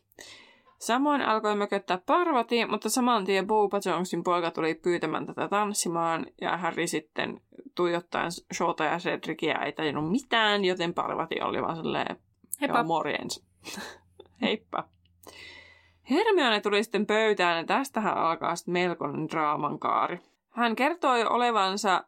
[0.79, 6.57] Samoin alkoi mököttää Parvati, mutta saman tien Boba Jonesin poika tuli pyytämään tätä tanssimaan, ja
[6.57, 7.41] Harry sitten
[7.75, 12.15] tuijottaen Shota ja Cedricia ei tajunnut mitään, joten Parvati oli vaan silleen,
[12.61, 12.77] Heippa.
[12.77, 13.45] joo, morjens.
[14.41, 14.83] Heippa.
[16.09, 20.19] Hermione tuli sitten pöytään, ja tästähän alkaa sitten melkoinen draaman kaari.
[20.49, 22.03] Hän kertoi olevansa,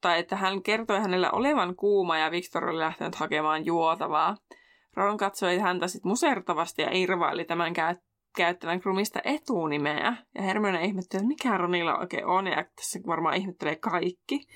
[0.00, 4.36] tai että hän kertoi hänelle olevan kuuma, ja Victor oli lähtenyt hakemaan juotavaa.
[4.96, 7.96] Ron katsoi häntä sitten musertavasti ja irvaili tämän käy-
[8.36, 10.16] käyttävän Krumista etunimeä.
[10.34, 14.46] Ja Hermione ihmetteli, että mikä Ronilla oikein on, ja tässä varmaan ihmettelee kaikki.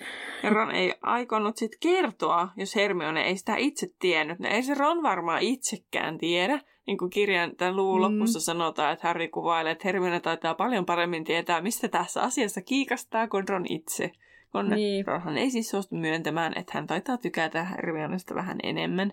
[0.42, 4.38] Ja Ron ei aikonut sitten kertoa, jos Hermione ei sitä itse tiennyt.
[4.38, 6.60] No ei se Ron varmaan itsekään tiedä.
[6.86, 8.02] niin kuin kirjan tämän luvun mm.
[8.02, 13.28] lopussa sanotaan, että Harry kuvailee, että Hermione taitaa paljon paremmin tietää, mistä tässä asiassa kiikastaa
[13.28, 14.10] kuin Ron itse.
[14.54, 15.06] Kun niin.
[15.06, 19.12] Ronhan ei siis suostu myöntämään, että hän taitaa tykätä Hermionesta vähän enemmän,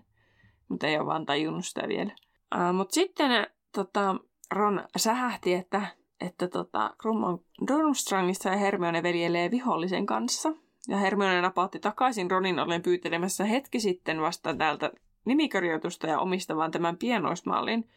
[0.70, 2.12] mutta ei ole vaan tajunnut sitä vielä.
[2.56, 4.16] Uh, mutta sitten tota,
[4.52, 5.82] Ron sähähti, että,
[6.22, 10.54] että tota, Krum on Durmstrangissa ja Hermione veljelee vihollisen kanssa.
[10.88, 14.92] Ja Hermione napautti takaisin Ronin ollen pyytelemässä hetki sitten vasta täältä
[15.26, 17.90] nimikirjoitusta ja omistavan tämän pienoismallin.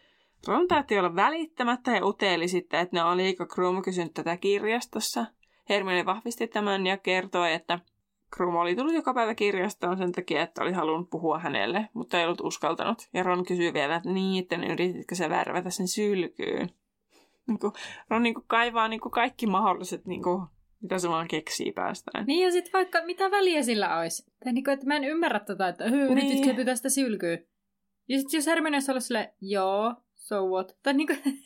[0.46, 5.26] Ron päätti olla välittämättä ja uteeli sitten, että ne on liika Krum kysynyt tätä kirjastossa.
[5.68, 7.78] Hermione vahvisti tämän ja kertoi, että
[8.36, 12.24] Krum oli tullut joka päivä kirjastoon sen takia, että oli halunnut puhua hänelle, mutta ei
[12.24, 13.08] ollut uskaltanut.
[13.12, 16.70] Ja Ron kysyi vielä, että niin, että yrititkö sä värvätä sen sylkyyn?
[17.46, 17.72] Niin kuin,
[18.08, 20.46] Ron niin kuin kaivaa niin kuin kaikki mahdolliset, niin kuin,
[20.82, 22.26] mitä se vaan keksii päästään.
[22.26, 24.26] Niin ja sitten vaikka mitä väliä sillä olisi.
[24.44, 26.66] Tai niin kuin, että mä en ymmärrä tota, että yrititkö niin.
[26.66, 27.46] tästä sylkyyn?
[28.08, 30.76] Ja sitten jos Hermione olisi ollut silleen, joo, so what?
[30.82, 31.18] Tai niin kuin,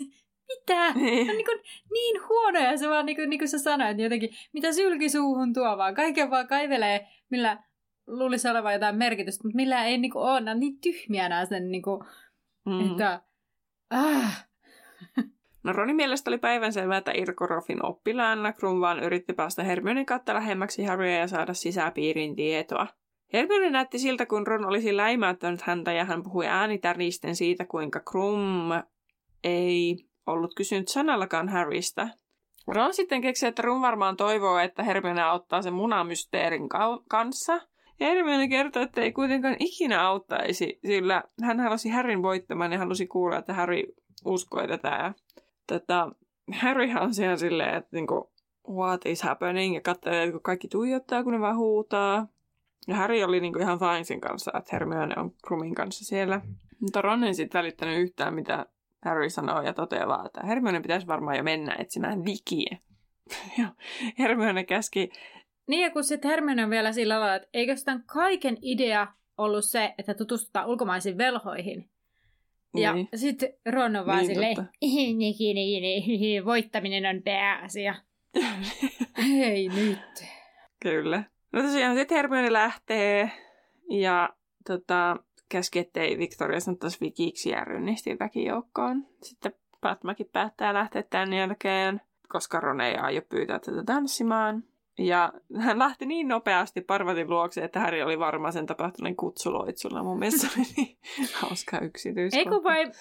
[0.49, 0.93] mitä?
[0.95, 1.31] Niin.
[1.31, 1.61] On niin, kuin,
[1.93, 5.53] niin huono ja se vaan niin kuin, niin kuin sä sanoit, jotenkin, mitä sylki suuhun
[5.53, 5.95] tuo vaan.
[5.95, 7.59] Kaiken vaan kaivelee, millä
[8.07, 10.41] luulisi olevan jotain merkitystä, mutta millä ei niin kuin, ole.
[10.41, 12.01] Nämä on niin tyhmiä nämä sen, niin kuin,
[12.67, 12.91] mm.
[12.91, 13.23] että...
[13.91, 14.47] Ah.
[15.63, 20.85] No Ronin mielestä oli päivänselvää, että Irkorofin oppilaana Krum vaan yritti päästä Hermionen kautta lähemmäksi
[20.85, 22.87] Harrya ja saada sisäpiirin tietoa.
[23.33, 28.71] Hermione näytti siltä, kun Ron olisi läimäyttänyt häntä ja hän puhui äänitäristen siitä, kuinka Krum
[29.45, 32.09] ei ollut kysynyt sanallakaan Harrystä.
[32.67, 36.69] Ron sitten keksi, että Ron varmaan toivoo, että Hermione auttaa sen munamysteerin
[37.09, 37.61] kanssa.
[38.01, 43.07] Ja Hermione kertoi, että ei kuitenkaan ikinä auttaisi, sillä hän halusi Harryn voittamaan ja halusi
[43.07, 43.83] kuulla, että Harry
[44.25, 44.89] uskoi tätä.
[44.89, 45.13] Ja
[45.67, 46.09] tätä
[46.53, 48.31] Harryhan on siellä silleen, että niinku,
[48.69, 52.27] what is happening, ja katsolee, että kaikki tuijottaa, kun ne vaan huutaa.
[52.89, 56.41] Ja Harry oli niinku ihan fine sen kanssa, että Hermione on Krumin kanssa siellä.
[56.81, 58.67] Mutta Ron ei sitten välittänyt yhtään, mitä
[59.05, 62.79] Harry sanoo ja toteaa että Hermione pitäisi varmaan jo mennä etsimään vikiä.
[63.59, 63.69] ja
[64.19, 65.11] Hermione käski...
[65.67, 69.07] Niin ja kun sitten Hermione on vielä sillä lailla, että eikö tämän kaiken idea
[69.39, 71.91] ollut se, että tutustutaan ulkomaisiin velhoihin.
[72.77, 73.09] Ja niin.
[73.15, 74.57] sitten Ron on vaan niin, silleen,
[76.45, 77.95] voittaminen on pääasia.
[79.29, 80.25] Hei nyt.
[80.81, 81.25] Kyllä.
[81.53, 83.31] No tosiaan sitten Hermione lähtee
[83.91, 84.29] ja
[84.67, 85.17] tota,
[85.49, 89.07] käski, ettei Victoria sanottaisi vikiksi ja rynnisti väkijoukkoon.
[89.23, 94.65] Sitten Patmakin päättää lähteä tämän jälkeen, koska Ron ei aio pyytää tätä tanssimaan.
[94.99, 100.03] Ja hän lähti niin nopeasti Parvatin luokse, että Häri oli varmaan sen tapahtuneen kutsuloitsulla.
[100.03, 100.99] Mun mielestä oli niin
[101.41, 102.51] hauska yksityiskohta.
[102.51, 102.93] Eikö vai,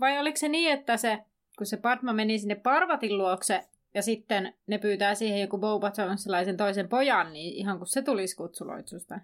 [0.00, 1.18] vai oliko se niin, että se,
[1.58, 3.64] kun se Padma meni sinne Parvatin luokse
[3.94, 8.36] ja sitten ne pyytää siihen joku Boba sellaisen toisen pojan, niin ihan kun se tulisi
[8.36, 9.20] kutsuloitsusta?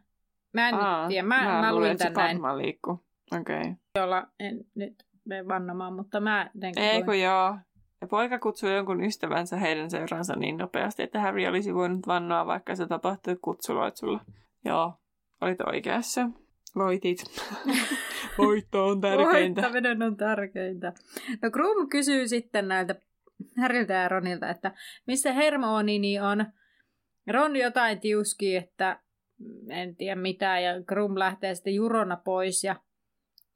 [0.54, 1.26] Mä en Aa, tiedä.
[1.26, 2.58] Mä, mä, mä luin tän näin.
[2.58, 3.04] liikkuu.
[3.40, 3.60] Okei.
[3.60, 3.74] Okay.
[3.98, 6.50] Jolla en nyt mene vannomaan, mutta mä...
[6.76, 7.58] Ei kun joo.
[8.00, 12.76] Ja poika kutsui jonkun ystävänsä heidän seuransa niin nopeasti, että Harry olisi voinut vannoa, vaikka
[12.76, 14.20] se tapahtui kutsuloitsulla.
[14.64, 14.94] Joo,
[15.40, 16.30] olit oikeassa.
[16.76, 17.18] Voitit.
[18.38, 19.62] Voitto on tärkeintä.
[19.62, 20.92] Voittaminen on tärkeintä.
[21.42, 22.94] No Krum kysyy sitten näiltä
[23.60, 24.72] Harryltä ja Ronilta, että
[25.06, 26.46] missä Hermione on.
[27.32, 29.00] Ron jotain tiuski, että
[29.68, 32.76] en tiedä mitä, ja Krum lähtee sitten jurona pois, ja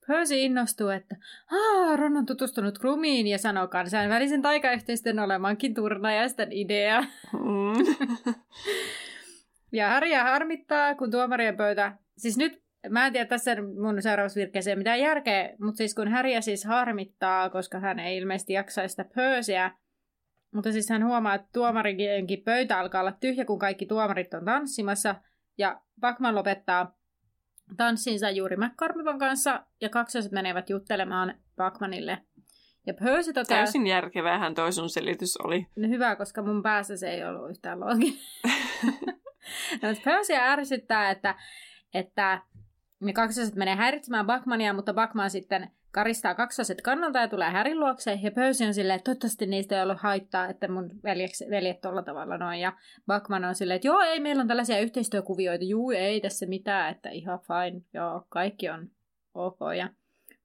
[0.09, 1.17] Percy innostuu, että
[1.53, 7.01] Aa, Ron on tutustunut Krumiin ja sanoo kansainvälisen taikayhteistyön olemankin turnajaisten idea.
[7.33, 8.07] Mm.
[9.79, 11.93] ja Harja harmittaa, kun tuomarien pöytä...
[12.17, 16.65] Siis nyt, mä en tiedä tässä mun seurausvirkkeeseen mitään järkeä, mutta siis kun Harja siis
[16.65, 19.71] harmittaa, koska hän ei ilmeisesti jaksa sitä Percyä,
[20.55, 25.15] mutta siis hän huomaa, että tuomarienkin pöytä alkaa olla tyhjä, kun kaikki tuomarit on tanssimassa–
[25.59, 26.99] ja Bakman lopettaa
[27.77, 32.19] tanssinsa juuri McCormivan kanssa, ja kaksoset menevät juttelemaan Bakmanille.
[32.87, 33.59] Ja Percy toteaa...
[33.59, 35.67] Täysin järkevähän toi sun selitys oli.
[35.77, 38.19] No hyvä, koska mun päässä se ei ollut yhtään looginen.
[39.83, 41.35] no, Percy ärsyttää, että,
[41.95, 42.43] että
[43.01, 48.19] ne kaksoset menee häiritsemään Bakmania, mutta Bakman sitten karistaa kaksoset kannalta ja tulee Härin luokse.
[48.23, 52.03] Ja Percy on silleen, että toivottavasti niistä ei ollut haittaa, että mun veljeks, veljet tuolla
[52.03, 52.61] tavalla noin.
[52.61, 52.73] Ja
[53.07, 55.65] Bakman on silleen, että joo, ei, meillä on tällaisia yhteistyökuvioita.
[55.65, 57.83] Juu, ei tässä mitään, että ihan fine.
[57.95, 58.89] Joo, kaikki on
[59.35, 59.59] ok.
[59.79, 59.89] Ja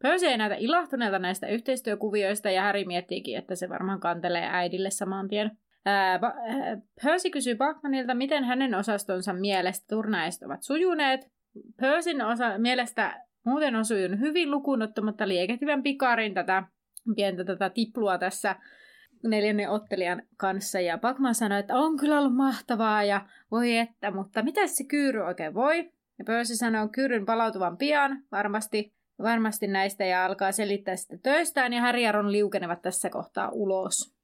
[0.01, 5.27] Percy ei näytä ilahtuneelta näistä yhteistyökuvioista ja Häri miettiikin, että se varmaan kantelee äidille saman
[5.27, 5.51] tien.
[5.85, 11.31] Ää, ba- Percy kysyy Bakmanilta, miten hänen osastonsa mielestä turnaiset ovat sujuneet.
[11.81, 16.63] Percyn osa, mielestä Muuten on sujunut hyvin lukunottamatta liekehtivän pikarin tätä
[17.15, 18.55] pientä tätä tiplua tässä
[19.23, 20.79] neljännen ottelijan kanssa.
[20.79, 23.21] Ja Bakman sanoi, että on kyllä ollut mahtavaa ja
[23.51, 25.91] voi että, mutta mitä se kyyry oikein voi?
[26.19, 28.93] Ja Percy sanoo kyyryn palautuvan pian varmasti.
[29.23, 34.15] varmasti näistä ja alkaa selittää sitä töistään ja Harry ja Ron liukenevat tässä kohtaa ulos.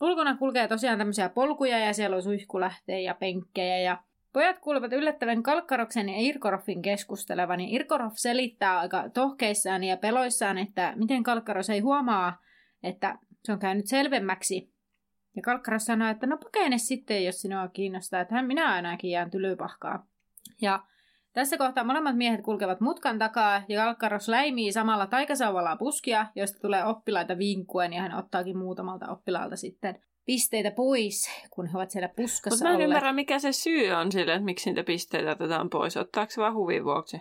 [0.00, 3.98] Ulkona kulkee tosiaan tämmöisiä polkuja ja siellä on suihkulähtejä ja penkkejä ja
[4.34, 10.92] Pojat kuulevat yllättävän Kalkkaroksen ja Irkoroffin keskustelevan, ja Irkoroff selittää aika tohkeissaan ja peloissaan, että
[10.96, 12.42] miten Kalkkaros ei huomaa,
[12.82, 14.72] että se on käynyt selvemmäksi.
[15.36, 19.30] Ja Kalkkaros sanoo, että no pakene sitten, jos sinua kiinnostaa, että hän minä ainakin jään
[19.30, 20.06] tylypahkaa.
[20.60, 20.84] Ja
[21.32, 26.84] tässä kohtaa molemmat miehet kulkevat mutkan takaa ja Kalkkaros läimii samalla taikasauvalla puskia, joista tulee
[26.84, 32.50] oppilaita vinkkuen ja hän ottaakin muutamalta oppilaalta sitten pisteitä pois, kun he ovat siellä puskassa
[32.56, 32.88] Mutta mä en olleet.
[32.88, 35.96] ymmärrä, mikä se syy on sille, että miksi niitä pisteitä otetaan pois.
[35.96, 37.16] Ottaako se vaan huvin vuoksi?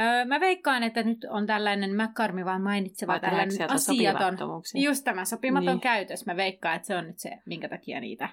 [0.00, 4.52] Öö, mä veikkaan, että nyt on tällainen McCarmi vaan mainitseva Vai tällainen asiaton.
[4.74, 5.72] Just tämä sopimaton Niin.
[5.74, 5.80] niin.
[5.80, 6.26] käytös.
[6.26, 8.28] Mä veikkaan, että se on nyt se, minkä takia niitä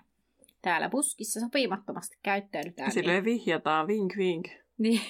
[0.62, 2.92] täällä puskissa sopimattomasti käyttäydytään.
[2.92, 4.48] Silleen vihjataan, vink vink.
[4.78, 5.02] Niin.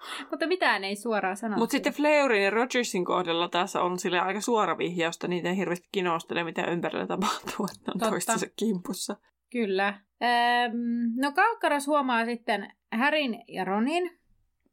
[0.30, 1.56] Mutta mitään ei suoraan sano.
[1.56, 5.88] Mutta sitten Fleurin ja Rogersin kohdalla tässä on sille aika suora vihjausta, niitä ei hirveästi
[5.92, 8.10] kinostele, mitä ympärillä tapahtuu, että on Totta.
[8.10, 9.16] toistensa kimpussa.
[9.50, 9.88] Kyllä.
[10.22, 10.72] Öm,
[11.16, 14.18] no Kalkkaras huomaa sitten Härin ja Ronin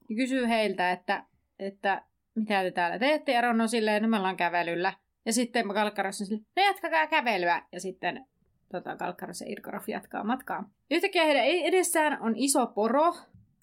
[0.10, 1.26] ja kysyy heiltä, että,
[1.60, 2.02] että
[2.36, 3.32] mitä te täällä teette.
[3.32, 4.94] Ja Ron on silleen, no me ollaan kävelyllä.
[5.26, 7.62] Ja sitten Kalkkaras on silleen, no jatkakaa kävelyä.
[7.72, 8.26] Ja sitten
[8.72, 10.70] tota, Kalkkaras ja Irkoroff jatkaa matkaa.
[10.92, 13.16] Yhtäkkiä heidän edessään on iso poro,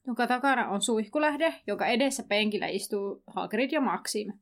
[0.06, 4.32] jonka takana on suihkulähde, jonka edessä penkillä istuu Hagrid ja Maxim.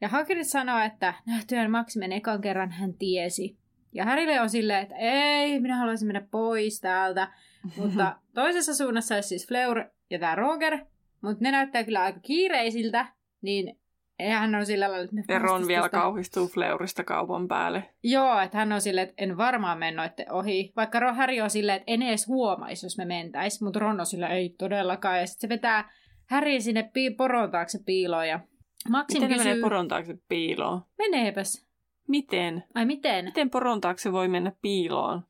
[0.00, 3.56] Ja Hagrid sanoo, että nähtyään Maximen ekan kerran hän tiesi.
[3.92, 7.32] Ja Harrylle on silleen, että ei, minä haluaisin mennä pois täältä.
[7.76, 10.78] Mutta toisessa suunnassa olisi siis Fleur ja tämä Roger,
[11.20, 13.06] mutta ne näyttää kyllä aika kiireisiltä,
[13.42, 13.78] niin
[14.30, 17.82] hän on sillä lailla, että me Ja Ron vielä tästä- kauhistuu Fleurista kaupan päälle.
[18.02, 20.72] Joo, että hän on silleen, että en varmaan mennoitte ohi.
[20.76, 23.62] Vaikka Ron Harry on silleen, että en edes huomaisi, jos me mentäis.
[23.62, 25.20] Mutta Ron on silleen, ei todellakaan.
[25.20, 25.90] Ja sitten se vetää
[26.30, 28.28] Harry sinne pi- poron taakse piiloon.
[28.28, 28.40] Ja
[28.90, 30.82] Maxim Miten kysyy, menee poron taakse piiloon?
[30.98, 31.66] meneepäs.
[32.08, 32.64] Miten?
[32.74, 33.24] Ai miten?
[33.24, 35.22] Miten poron taakse voi mennä piiloon?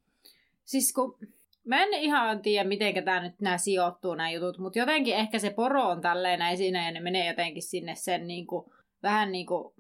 [0.65, 1.19] Siis kun
[1.65, 5.51] mä en ihan tiedä, miten tämä nyt nämä sijoittuu nämä jutut, mutta jotenkin ehkä se
[5.51, 8.73] poro on tälleen näin siinä ja ne menee jotenkin sinne sen niin kuin,
[9.03, 9.75] vähän niin kuin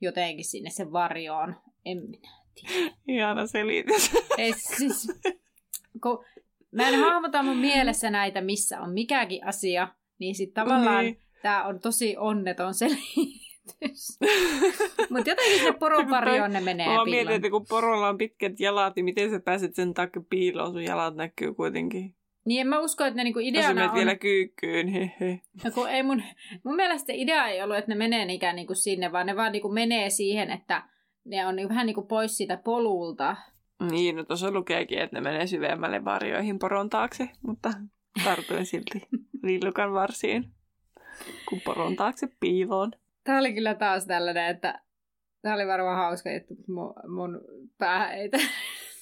[0.00, 1.56] jotenkin sinne sen varjoon.
[1.84, 2.92] En minä tiedä.
[3.08, 4.10] Ihana selitys.
[4.38, 5.08] Ei siis,
[6.02, 6.24] kun
[6.70, 11.18] mä en hahmota mun mielessä näitä, missä on mikäkin asia, niin sitten tavallaan Niin.
[11.42, 14.18] tämä on tosi onneton selitys.
[15.10, 18.96] Mutta jotenkin se poron varjoon ne menee Mä mietin, että kun porolla on pitkät jalat,
[18.96, 20.72] niin miten sä pääset sen takia piiloon?
[20.72, 22.15] Sun jalat näkyy kuitenkin.
[22.46, 23.96] Niin en mä usko, että ne niinku ideana menet on...
[23.96, 25.40] vielä kyykkyyn, hehe.
[25.64, 26.22] No kun ei mun,
[26.64, 29.52] mun mielestä idea ei ollut, että ne menee ikään niin kuin sinne, vaan ne vaan
[29.52, 30.82] niin kuin menee siihen, että
[31.24, 33.36] ne on niin vähän niin kuin pois siitä polulta.
[33.90, 37.72] Niin, no tuossa lukeekin, että ne menee syvemmälle varjoihin poron taakse, mutta
[38.24, 39.02] tartuin silti
[39.42, 40.50] lillukan varsiin,
[41.48, 42.92] kun poron taakse piiloon.
[43.24, 44.80] Tämä oli kyllä taas tällainen, että
[45.42, 47.40] tämä oli varmaan hauska juttu, mutta mun, mun
[47.78, 48.46] pää ei niinku-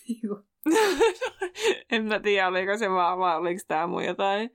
[1.93, 4.51] en mä tiedä, oliko se vaan, vai oliko tämä mun jotain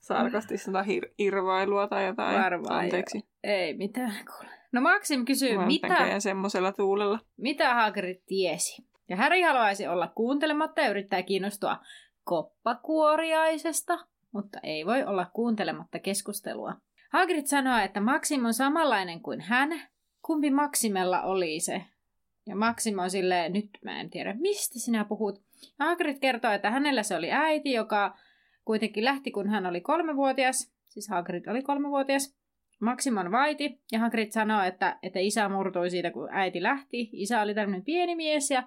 [0.00, 2.42] sarkastista hir- irvailua tai jotain.
[2.42, 3.22] Varmaan Anteeksi.
[3.44, 4.54] ei mitään kuule.
[4.72, 7.18] No Maxim kysyy, Mä mitä, semmoisella tuulella.
[7.36, 8.84] mitä Hagrid tiesi.
[9.08, 11.76] Ja Harry haluaisi olla kuuntelematta ja yrittää kiinnostua
[12.24, 13.98] koppakuoriaisesta,
[14.32, 16.74] mutta ei voi olla kuuntelematta keskustelua.
[17.12, 19.80] Hagrid sanoo, että Maxim on samanlainen kuin hän.
[20.22, 21.82] Kumpi Maximella oli se?
[22.46, 25.42] Ja Maxim on silleen, nyt mä en tiedä, mistä sinä puhut.
[25.78, 28.16] Ja Hagrid kertoo, että hänellä se oli äiti, joka
[28.64, 30.74] kuitenkin lähti, kun hän oli kolmevuotias.
[30.84, 32.36] Siis Hagrid oli kolmevuotias.
[32.80, 37.10] Maxim on vaiti, ja Hagrid sanoo, että, että isä murtui siitä, kun äiti lähti.
[37.12, 38.62] Isä oli tämmöinen pieni mies, ja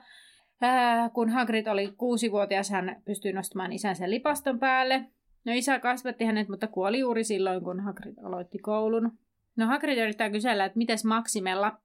[0.62, 5.06] ää, kun Hagrid oli kuusivuotias, hän pystyi nostamaan isänsä lipaston päälle.
[5.46, 9.12] No isä kasvatti hänet, mutta kuoli juuri silloin, kun Hagrid aloitti koulun.
[9.56, 11.78] No Hagrid yrittää kysellä, että mites Maximella.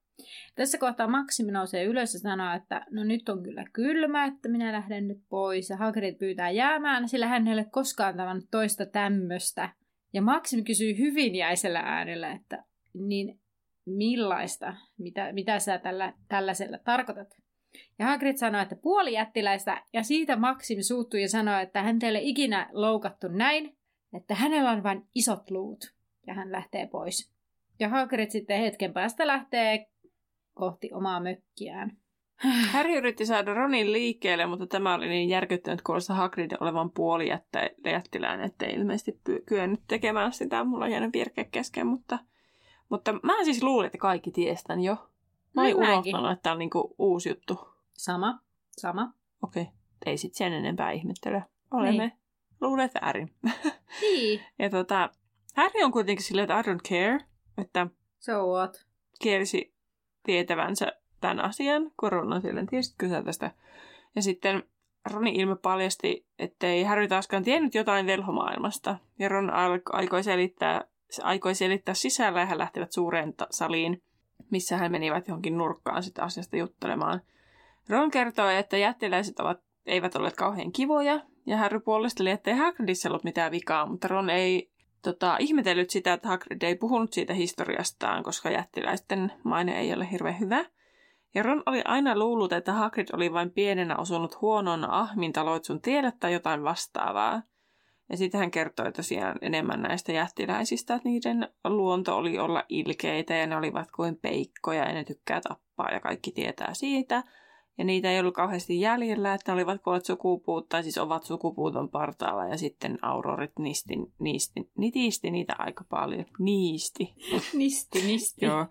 [0.55, 4.71] Tässä kohtaa Maxim nousee ylös ja sanoo, että no nyt on kyllä kylmä, että minä
[4.71, 5.69] lähden nyt pois.
[5.69, 9.69] Ja Hagrid pyytää jäämään, sillä hän ei ole koskaan tavannut toista tämmöstä.
[10.13, 13.39] Ja Maxim kysyy hyvin jäisellä äänellä, että niin
[13.85, 17.27] millaista, mitä, mitä sä tällä, tällaisella tarkoitat?
[17.99, 22.09] Ja Hagrid sanoi, että puoli jättiläistä, ja siitä Maxim suuttui ja sanoi, että hän ei
[22.09, 23.77] ole ikinä loukattu näin,
[24.13, 25.93] että hänellä on vain isot luut,
[26.27, 27.33] ja hän lähtee pois.
[27.79, 29.85] Ja Hagrid sitten hetken päästä lähtee
[30.53, 31.97] kohti omaa mökkiään.
[32.73, 37.69] Harry yritti saada Ronin liikkeelle, mutta tämä oli niin järkyttynyt kuulossa Hagrid olevan puoli jättä-
[37.85, 40.63] jättiläinen, ettei ilmeisesti py- kyennyt tekemään sitä.
[40.63, 42.19] Mulla on jäänyt virke kesken, mutta,
[42.89, 44.97] mutta mä siis luulin, että kaikki tiestän jo.
[45.55, 45.89] Mä olin mäkin.
[45.89, 47.67] unohtanut, että tämä on niinku uusi juttu.
[47.93, 48.39] Sama,
[48.71, 49.13] sama.
[49.43, 49.67] Okei,
[50.05, 51.41] ei sit sen enempää ihmettelyä.
[51.71, 52.11] Olemme Niin.
[52.61, 53.33] luulleet väärin.
[54.01, 54.41] Niin.
[54.59, 55.09] ja tota,
[55.55, 57.19] Harry on kuitenkin silleen, että I don't care,
[57.57, 57.87] että
[58.19, 58.85] So what?
[59.21, 59.72] kielsi
[60.23, 63.51] tietävänsä tämän asian, kun Ron on siellä, tiesitkö sä tästä?
[64.15, 64.63] Ja sitten
[65.11, 68.97] Ronin ilme paljasti, ettei Harry taaskaan tiennyt jotain velhomaailmasta.
[69.19, 69.51] Ja Ron
[69.91, 70.81] aikoi selittää,
[71.23, 74.01] aikoi selittää sisällä ja he lähtivät suureen ta- saliin,
[74.49, 77.21] missä hän menivät johonkin nurkkaan sitä asiasta juttelemaan.
[77.89, 83.23] Ron kertoi, että jättiläiset ovat, eivät olleet kauhean kivoja, ja Harry puolesteli, ettei Hagridissa ollut
[83.23, 84.69] mitään vikaa, mutta Ron ei
[85.03, 90.39] tota, ihmetellyt sitä, että Hagrid ei puhunut siitä historiastaan, koska jättiläisten maine ei ole hirveän
[90.39, 90.65] hyvä.
[91.35, 96.33] Ja Ron oli aina luullut, että Hagrid oli vain pienenä osunut huonon ahmintaloitsun tielle tai
[96.33, 97.41] jotain vastaavaa.
[98.09, 103.47] Ja sitten hän kertoi tosiaan enemmän näistä jättiläisistä, että niiden luonto oli olla ilkeitä ja
[103.47, 107.23] ne olivat kuin peikkoja ja ne tykkää tappaa ja kaikki tietää siitä–
[107.77, 111.89] ja niitä ei ollut kauheasti jäljellä, että ne olivat kuolleet sukupuut, tai siis ovat sukupuuton
[111.89, 116.25] partaalla, ja sitten aurorit nisti, niisti, nitisti niitä aika paljon.
[116.39, 117.13] Niisti.
[117.57, 118.45] nisti, nisti.
[118.45, 118.65] Joo.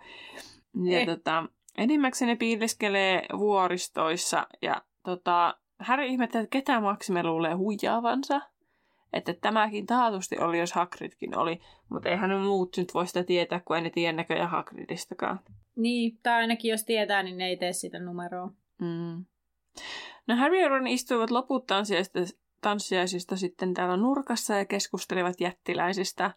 [0.84, 1.06] Ja eh.
[1.06, 1.48] tota,
[1.78, 8.40] enimmäkseen ne piileskelee vuoristoissa, ja tota, Harry ihmettelee, että ketä Maksime luulee huijaavansa.
[9.12, 11.60] Että tämäkin taatusti oli, jos Hagridkin oli.
[11.88, 15.40] Mutta eihän ne muut nyt voi sitä tietää, kun ei ne tiedä näköjään Hagridistakaan.
[15.76, 18.50] Niin, tai ainakin jos tietää, niin ne ei tee sitä numeroa.
[18.82, 19.24] Mm.
[20.26, 22.18] No Harry ja Ron istuivat loput tanssiaisista,
[22.60, 26.34] tanssiaisista sitten täällä nurkassa ja keskustelivat jättiläisistä.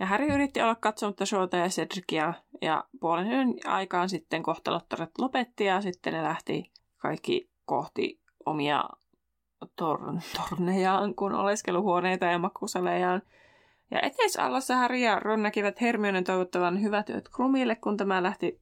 [0.00, 5.64] Ja Harry yritti olla katsomatta Shota ja Cedricia ja puolen yön aikaan sitten kohtalottaret lopetti
[5.64, 8.84] ja sitten ne lähti kaikki kohti omia
[9.76, 13.22] tor- tornejaan, kun oleskeluhuoneita ja makusalejaan.
[13.90, 18.60] Ja eteisallassa Harry ja Ron näkivät Hermionen toivottavan hyvät työt Krumille, kun tämä lähti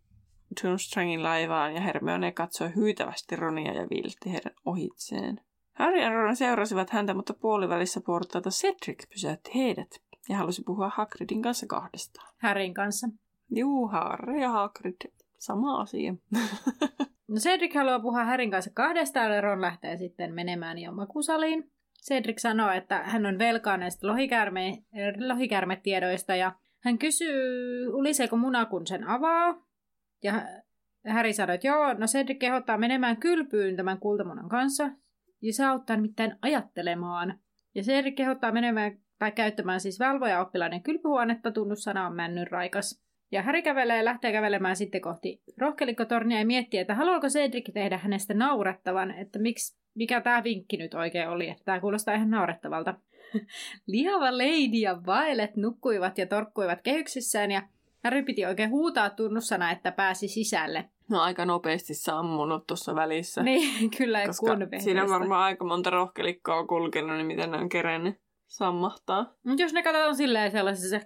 [0.62, 5.40] Durmstrangin laivaan ja Hermione katsoi hyytävästi Ronia ja viilti heidän ohitseen.
[5.72, 9.90] Harry ja Ron seurasivat häntä, mutta puolivälissä portaita Cedric pysäytti heidät
[10.28, 12.34] ja halusi puhua Hagridin kanssa kahdestaan.
[12.42, 13.08] Harryn kanssa.
[13.50, 14.96] Juu, Harry ja Hagrid.
[15.38, 16.14] Sama asia.
[17.28, 21.70] no Cedric haluaa puhua Harryn kanssa kahdestaan ja Ron lähtee sitten menemään jo makusaliin.
[22.08, 24.82] Cedric sanoo, että hän on velkaa näistä lohikärme,
[25.28, 29.67] lohikärmetiedoista ja hän kysyy, uliseeko muna kun sen avaa.
[30.22, 30.42] Ja
[31.06, 34.90] Häri sanoi, että joo, no Cedric kehottaa menemään kylpyyn tämän kultamunan kanssa.
[35.42, 37.38] Ja se auttaa nimittäin ajattelemaan.
[37.74, 43.02] Ja Cedric kehottaa menemään tai käyttämään siis valvoja oppilaiden kylpyhuonetta, tunnussana on männyn raikas.
[43.32, 47.98] Ja Häri kävelee ja lähtee kävelemään sitten kohti rohkelikkotornia ja miettii, että haluaako Cedric tehdä
[47.98, 52.94] hänestä naurettavan, että miksi, mikä tämä vinkki nyt oikein oli, että tämä kuulostaa ihan naurettavalta.
[53.86, 57.62] Lihava Lady ja Violet nukkuivat ja torkkuivat kehyksissään ja
[58.04, 60.90] Harry piti oikein huutaa tunnussana, että pääsi sisälle.
[61.10, 63.42] No aika nopeasti sammunut tuossa välissä.
[63.42, 68.14] Niin, kyllä Koska siinä on varmaan aika monta rohkelikkoa kulkenut, niin miten ne on kerennyt
[68.46, 69.34] sammahtaa.
[69.46, 71.00] Mutta jos ne katsotaan silleen sellaisessa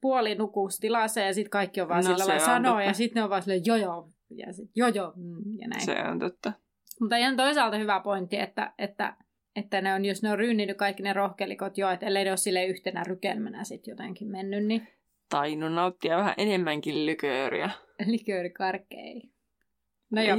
[0.00, 3.66] puolinukustilassa ja sitten kaikki on vaan no, sillä sanoa ja sitten ne on vaan silleen
[3.66, 5.84] jojo ja sitten jojo mm, ja näin.
[5.84, 6.52] Se on totta.
[7.00, 9.16] Mutta ihan toisaalta hyvä pointti, että, että,
[9.56, 12.36] että ne on, jos ne on ryyninyt kaikki ne rohkelikot jo, että ellei ne ole
[12.36, 14.88] sille yhtenä rykelmänä sitten jotenkin mennyt, niin
[15.28, 17.70] tainnut nauttia vähän enemmänkin lykööriä.
[18.50, 19.22] karkei.
[20.10, 20.36] No joo.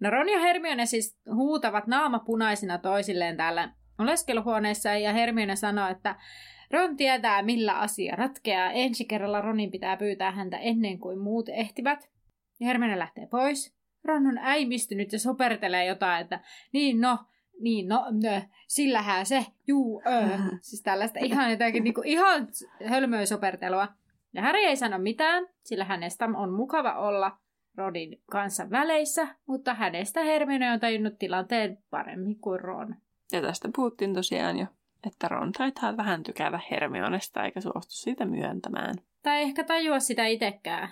[0.00, 6.16] No Ron ja Hermione siis huutavat naamapunaisina toisilleen täällä oleskeluhuoneessa ja Hermione sanoo, että
[6.70, 8.70] Ron tietää millä asia ratkeaa.
[8.70, 12.10] Ensi kerralla Ronin pitää pyytää häntä ennen kuin muut ehtivät.
[12.60, 13.74] Ja Hermione lähtee pois.
[14.04, 16.40] Ron on äimistynyt ja sopertelee jotain, että
[16.72, 17.18] niin no,
[17.60, 20.38] niin no, nö, sillähän se, juu, öö.
[20.62, 22.48] Siis tällaista ihan jotakin niinku, ihan
[22.88, 23.88] hölmöä sopertelua.
[24.34, 27.38] Ja Harry ei sano mitään, sillä hänestä on mukava olla
[27.76, 32.96] Rodin kanssa väleissä, mutta hänestä Hermione on tajunnut tilanteen paremmin kuin Ron.
[33.32, 34.66] Ja tästä puhuttiin tosiaan jo,
[35.06, 38.94] että Ron taitaa vähän tykävä Hermionesta eikä suostu sitä myöntämään.
[39.22, 40.88] Tai ehkä tajua sitä itsekään.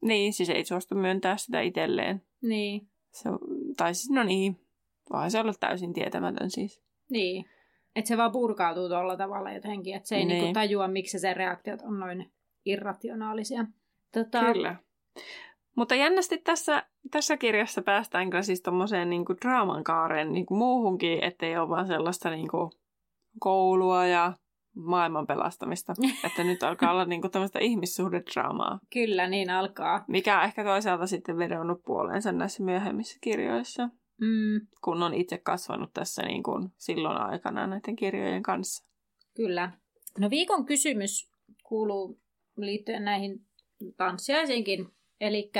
[0.00, 2.22] Niin, siis ei suostu myöntää sitä itselleen.
[2.42, 2.88] Niin.
[3.10, 3.30] Se,
[3.76, 4.60] tai siis no niin,
[5.12, 6.82] voi se olla täysin tietämätön siis.
[7.10, 7.44] Niin.
[7.96, 10.38] Että se vaan purkautuu tuolla tavalla jotenkin, että se ei niin.
[10.38, 12.32] niinku tajua, miksi se reaktiot on noin
[12.64, 13.64] irrationaalisia.
[14.12, 14.52] Tota...
[14.52, 14.76] Kyllä.
[15.76, 21.24] Mutta jännästi tässä, tässä kirjassa päästään kyllä siis tommoseen niin draaman kaareen niin kuin muuhunkin,
[21.24, 22.70] ettei ole vaan sellaista niin kuin
[23.40, 24.32] koulua ja
[24.74, 25.94] maailman pelastamista.
[26.26, 28.78] että nyt alkaa olla niin kuin tämmöistä ihmissuhdedraamaa.
[28.92, 30.04] Kyllä, niin alkaa.
[30.08, 33.88] Mikä on ehkä toisaalta sitten vedonnut puoleensa näissä myöhemmissä kirjoissa.
[34.20, 34.66] Mm.
[34.84, 38.90] Kun on itse kasvanut tässä niin kuin silloin aikana näiden kirjojen kanssa.
[39.36, 39.72] Kyllä.
[40.18, 41.30] No viikon kysymys
[41.62, 42.23] kuuluu
[42.56, 43.40] liittyen näihin
[43.96, 44.88] tanssiaisinkin.
[45.20, 45.50] Eli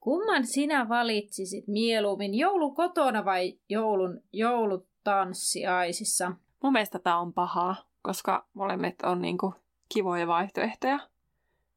[0.00, 6.32] kumman sinä valitsisit mieluummin, joulun kotona vai joulun joulutanssiaisissa?
[6.62, 9.54] Mun mielestä tämä on pahaa, koska molemmat on niinku
[9.94, 10.98] kivoja vaihtoehtoja.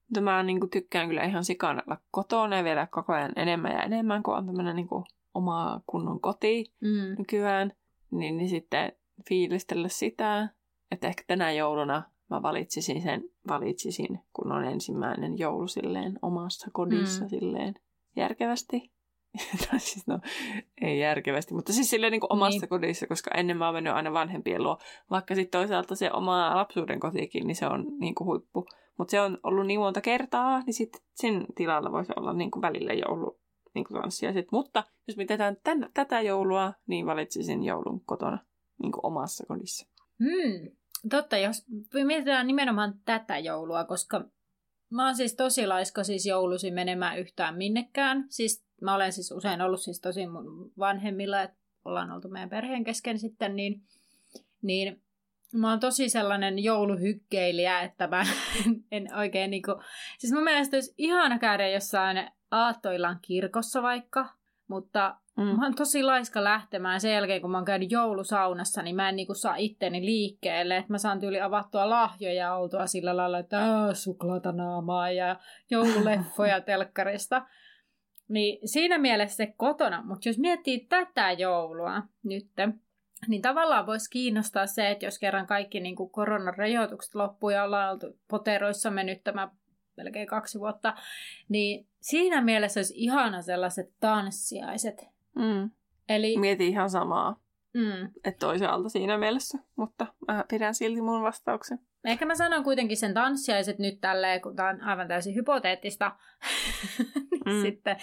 [0.07, 3.71] Mutta mä niin kuin, tykkään kyllä ihan sikana olla kotona ja vielä koko ajan enemmän
[3.71, 7.15] ja enemmän, kun on tämmöinen niin kuin, oma kunnon koti Mm.
[7.17, 7.73] nykyään.
[8.11, 8.91] Niin, niin sitten
[9.29, 10.49] fiilistellä sitä,
[10.91, 12.03] että ehkä tänä jouluna
[12.33, 17.25] mä valitsisin sen, valitsisin, kun on ensimmäinen joulu silleen omassa kodissa Mm.
[17.25, 17.29] mm.
[17.29, 17.73] silleen
[18.15, 18.91] järkevästi.
[19.69, 20.19] tai siis no,
[20.81, 22.69] ei järkevästi, mutta siis silleen niin kuin omassa Niin.
[22.69, 24.77] kodissa, koska ennen mä oon mennyt aina vanhempien luo.
[25.09, 28.65] Vaikka sitten toisaalta se oma lapsuuden kotikin, niin se on niin kuin huippu.
[28.97, 32.61] Mutta se on ollut niin monta kertaa, niin sitten sen tilalla voisi olla niin kuin
[32.61, 33.39] välillä joulu
[33.73, 34.51] niin kuin tanssiaiset.
[34.51, 38.37] Mutta jos mietitään tän, tätä joulua, niin valitsisin joulun kotona
[38.81, 39.87] niin kuin omassa kodissa.
[40.19, 40.75] Hmm.
[41.09, 41.65] Totta, jos
[42.05, 44.25] mietitään nimenomaan tätä joulua, koska
[44.89, 48.25] mä oon siis tosi laiska siis joulusi menemään yhtään minnekään.
[48.29, 52.83] Siis mä olen siis usein ollut siis tosi mun vanhemmilla, että ollaan oltu meidän perheen
[52.83, 53.81] kesken sitten, niin,
[54.61, 55.01] niin
[55.53, 58.25] mä oon tosi sellainen jouluhykkeilijä, että mä
[58.91, 59.71] en oikein niinku...
[60.17, 64.29] Siis mun mielestä olisi ihana käydä jossain aattoillan kirkossa vaikka,
[64.67, 65.43] mutta Mm.
[65.43, 69.15] Mä oon tosi laiska lähtemään sen jälkeen, kun mä oon käynyt joulusaunassa, niin mä en
[69.15, 70.77] niinku saa itteni liikkeelle.
[70.77, 75.35] Että mä saan tyyli avattua lahjoja ja oltua sillä lailla, että "Aa, suklaata naamaa ja
[75.71, 77.45] joululeffoja telkkarista.
[78.29, 80.03] Niin siinä mielessä se kotona.
[80.05, 82.47] Mutta jos miettii tätä joulua nyt,
[83.27, 87.91] niin tavallaan voisi kiinnostaa se, että jos kerran kaikki niin kuin koronarajoitukset loppuu ja ollaan
[87.91, 89.49] oltu poteroissamme nyt tämä
[89.97, 90.93] melkein kaksi vuotta,
[91.49, 95.12] niin siinä mielessä olisi ihana sellaiset tanssiaiset.
[95.35, 95.69] Mm.
[96.09, 97.41] Eli Mietin ihan samaa,
[97.73, 101.79] mm, että toisaalta siinä mielessä, mutta mä pidän silti mun vastauksen.
[102.05, 106.15] ehkä mä sanon kuitenkin sen tanssiaiset nyt tälleen, kun tämä on aivan täysin hypoteettista.
[107.31, 107.61] niin Mm.
[107.61, 107.95] sitten,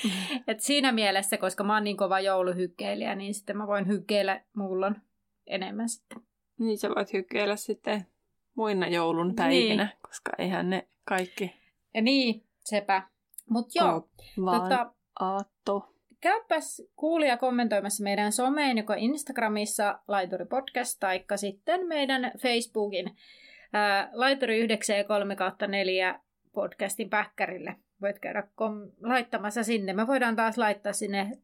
[0.47, 4.97] et siinä mielessä, koska mä oon niin kova jouluhykkeilijä, niin sitten mä voin hykkeillä mullon
[5.47, 6.23] enemmän sitten.
[6.59, 8.07] Niin sä voit hykkeillä sitten
[8.55, 9.99] muina joulun päivinä, niin.
[10.03, 11.55] koska eihän ne kaikki
[11.95, 13.03] Ja niin, sepä.
[13.51, 14.09] Mut joo, oo
[14.45, 15.95] vaan tota, aatto.
[16.21, 23.17] Käypäs kuulija kommentoimassa meidän someen, joko Instagramissa Laituri Podcast, taikka sitten meidän Facebookin
[23.73, 26.21] ää, Laituri 9 ja 3 kautta 4
[26.53, 27.77] podcastin päkkärille.
[28.01, 29.93] Voit käydä kom- laittamassa sinne.
[29.93, 31.39] Me voidaan taas laittaa sinne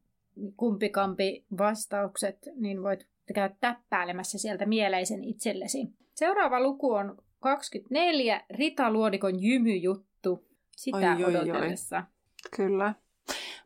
[0.57, 5.87] kumpikampi vastaukset, niin voit käydä täppäilemässä sieltä mieleisen itsellesi.
[6.13, 10.47] Seuraava luku on 24, Rita Luodikon jymyjuttu.
[10.75, 11.41] Sitä Oi, oi, oi.
[11.41, 12.03] odotellessa.
[12.55, 12.93] Kyllä.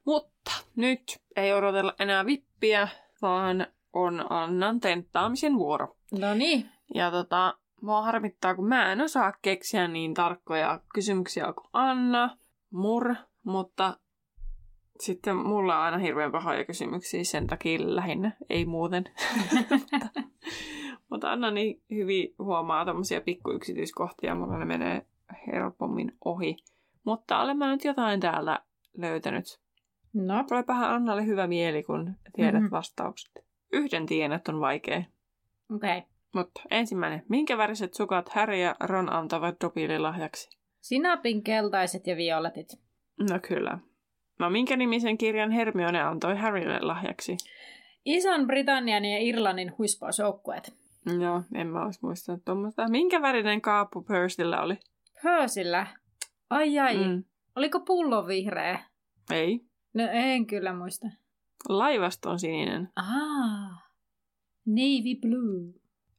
[0.05, 2.88] Mutta nyt ei odotella enää vippiä,
[3.22, 5.95] vaan on Annan tenttaamisen vuoro.
[6.19, 11.67] No niin, Ja tota, mua harmittaa, kun mä en osaa keksiä niin tarkkoja kysymyksiä kuin
[11.74, 12.38] Anna,
[12.72, 13.97] Mur, mutta
[14.99, 19.03] sitten mulla on aina hirveän pahoja kysymyksiä sen takia lähinnä, ei muuten.
[19.53, 20.09] mutta,
[21.09, 25.05] mutta Anna niin hyvin huomaa tämmöisiä pikkuyksityiskohtia, mulla ne menee
[25.47, 26.57] helpommin ohi.
[27.03, 28.59] Mutta olen mä nyt jotain täällä
[28.97, 29.61] löytänyt.
[30.14, 32.64] No Tuleepahan Annalle hyvä mieli, kun tiedät Mhm.
[32.64, 32.72] mm-hmm.
[32.72, 33.32] vastaukset.
[33.74, 34.97] Yhden tiedän, että on vaikea.
[35.76, 35.97] okei.
[35.97, 36.09] Okay.
[36.36, 37.24] Mutta ensimmäinen.
[37.30, 40.49] Minkä väriset sukat Harry ja Ron antavat Dobille lahjaksi?
[40.82, 42.68] Sinapin keltaiset ja violetit.
[43.30, 43.78] No kyllä.
[44.39, 47.38] No minkä nimisen kirjan Hermione antoi Harrylle lahjaksi?
[48.05, 50.74] Ison Britannian ja Irlannin huispausjoukkueet.
[51.22, 52.89] Joo, en mä olisi muistanut tuommoista.
[52.89, 54.78] Minkä värinen kaappu Percyllä oli?
[55.24, 55.88] Pörsillä.
[56.49, 56.97] Ai ai.
[56.97, 57.24] Mm,
[57.55, 58.80] Oliko pullo vihreä?
[59.32, 59.70] ei.
[59.93, 61.07] No en kyllä muista.
[61.69, 62.89] Laivasto on sininen.
[62.95, 63.91] Ah.
[64.65, 65.73] Navy blue.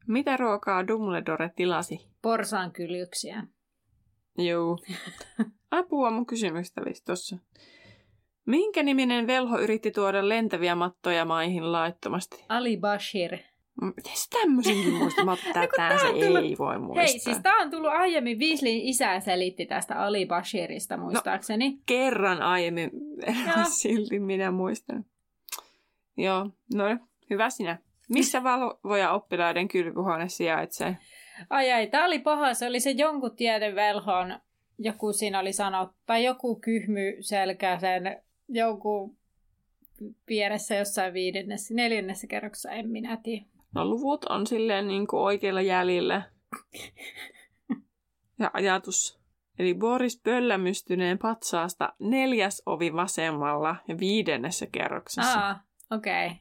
[0.07, 2.09] Mitä ruokaa Dumbledore tilasi?
[2.23, 3.47] Porsaan kyljyksiä.
[4.39, 4.79] Juu.
[5.71, 7.37] Apua mun kysymystävissä tossa.
[8.47, 12.45] Minkä niminen velho yritti tuoda lentäviä mattoja maihin laittomasti?
[12.49, 13.39] Ali Bashir.
[13.81, 15.25] Mites tämmöisenkin muista?
[15.25, 17.03] Mä tätä tää se tullut- ei voi muistaa.
[17.05, 18.39] Hei, siis tää on tullut aiemmin.
[18.39, 21.79] Weasleyn isä selitti tästä Ali Bashirista muistaakseni.
[21.87, 22.91] Kerran aiemmin,
[23.81, 25.05] silti minä muistan.
[26.17, 26.85] Joo, no
[27.31, 27.79] hyvä sinä.
[28.09, 30.97] Missä valvoja oppilaiden kylpyhuone sijaitsee?
[31.51, 32.55] Ai ai, tää oli paha.
[32.55, 34.39] Se oli se jonkun tietyn velhon,
[34.79, 39.17] joku siinä oli sanottu, tai joku kyhmy selkäisen, joku
[40.29, 43.52] vieressä jossain viidennessä, neljännessä kerroksessa, en minä tiedä.
[43.75, 46.23] No luvut on silleen niin kuin oikeilla jäljillä.
[48.39, 49.23] Ja ajatus.
[49.59, 55.41] Eli Boris pöllämystyneen patsaasta neljäs ovi vasemmalla ja viidennessä kerroksessa.
[55.41, 55.61] Aa,
[55.91, 56.27] okei.
[56.27, 56.37] Okay.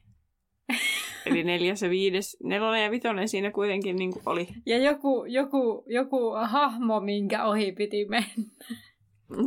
[1.25, 4.47] Eli neljäs ja viides, nelonen ja vitonen siinä kuitenkin niin kuin oli.
[4.65, 8.29] Ja joku, joku, joku hahmo, minkä ohi piti mennä.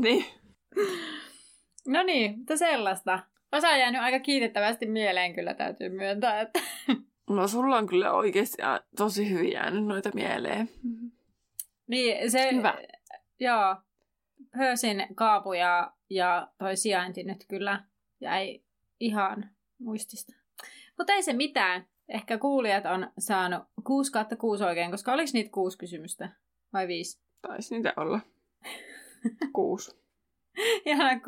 [0.02, 0.24] Niin.
[1.88, 3.18] No niin, mutta sellaista.
[3.52, 6.60] Osa on jäänyt aika kiitettävästi mieleen kyllä täytyy myöntää, että
[7.34, 10.68] No sulla on kyllä oikeasti a- tosi hyvin jäänyt noita mieleen.
[11.86, 12.74] niin se, Hyvä.
[13.40, 13.76] joo,
[14.58, 17.84] Persin kaapuja ja toi sijainti nyt kyllä
[18.20, 18.60] jäi
[19.00, 20.32] ihan muistista.
[20.98, 21.86] Mutta ei se mitään.
[22.08, 26.28] Ehkä kuulijat on saanut 6 kautta 6 oikein, koska oliko niitä kuusi kysymystä
[26.72, 27.20] vai viisi?
[27.42, 28.20] Taisi niitä olla.
[29.54, 29.96] Kuusi.
[30.86, 31.22] Ihan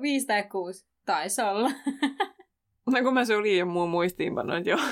[0.00, 0.86] viisi tai kuusi.
[1.06, 1.70] Taisi olla.
[2.92, 4.76] No kun mä suljin jo muun muistiinpanoit jo.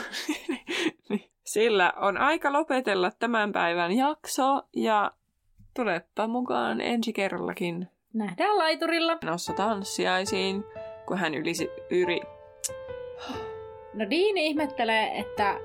[1.09, 1.31] Niin.
[1.45, 5.13] Sillä on aika lopetella tämän päivän jakso ja
[5.75, 7.89] tulepa mukaan ensi kerrallakin.
[8.15, 9.19] Nähdään laiturilla.
[9.25, 10.65] Nossa tanssiaisiin,
[11.07, 12.21] kun hän ylisi yri.
[13.95, 15.61] No Dean ihmettelee, että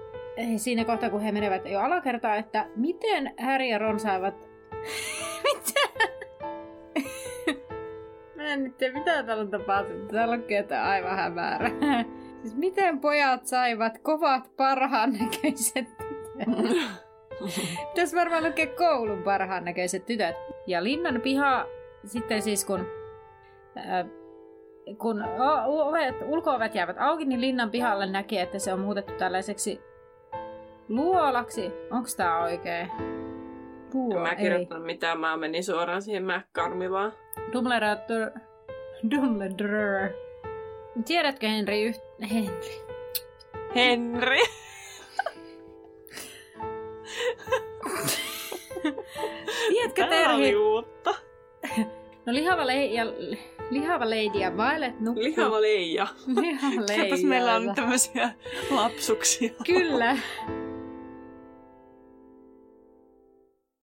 [0.57, 4.35] siinä kohtaa kun he menevät jo alakertaan, että miten Harry ja Ron saivat...
[5.43, 5.79] mitä?
[8.35, 10.07] Mä en nyt tiedä, mitä täällä on tapahtunut.
[10.07, 10.43] Täällä on
[10.83, 11.69] aivan hämärä.
[12.41, 16.71] Siis miten pojat saivat kovat parhaan näköiset tytöt?
[17.89, 20.35] Pitäisi varmaan lukea koulun parhaan näköiset tytöt.
[20.67, 21.65] Ja linnan piha
[22.05, 22.87] sitten siis kun...
[23.77, 24.05] Äh,
[24.97, 25.23] kun
[25.67, 29.81] ovet, ulko-ovet jäävät auki, niin linnan pihalle näki, että se on muutettu tällaiseksi
[30.89, 31.71] luolaksi.
[31.91, 32.91] Onko tämä oikein?
[33.93, 37.13] Luo, en mä kirjoittanut mitään, mä menin suoraan siihen McCarmivaan.
[37.53, 38.31] Dumbledore.
[39.11, 40.30] Dumbledore.
[41.05, 41.97] Tiedätkö Henry yht...
[42.31, 42.81] Henry.
[43.75, 44.39] Henry.
[49.69, 50.55] Tiedätkö Terhi?
[50.55, 51.15] uutta.
[52.25, 53.05] No lihava, le- ja,
[53.69, 54.05] lihava
[54.39, 55.21] ja Violet Nuppu.
[55.21, 56.07] Lihava leija.
[56.27, 57.27] Lihava leija.
[57.27, 58.29] meillä on tämmöisiä
[58.71, 59.53] lapsuksia.
[59.65, 60.17] Kyllä.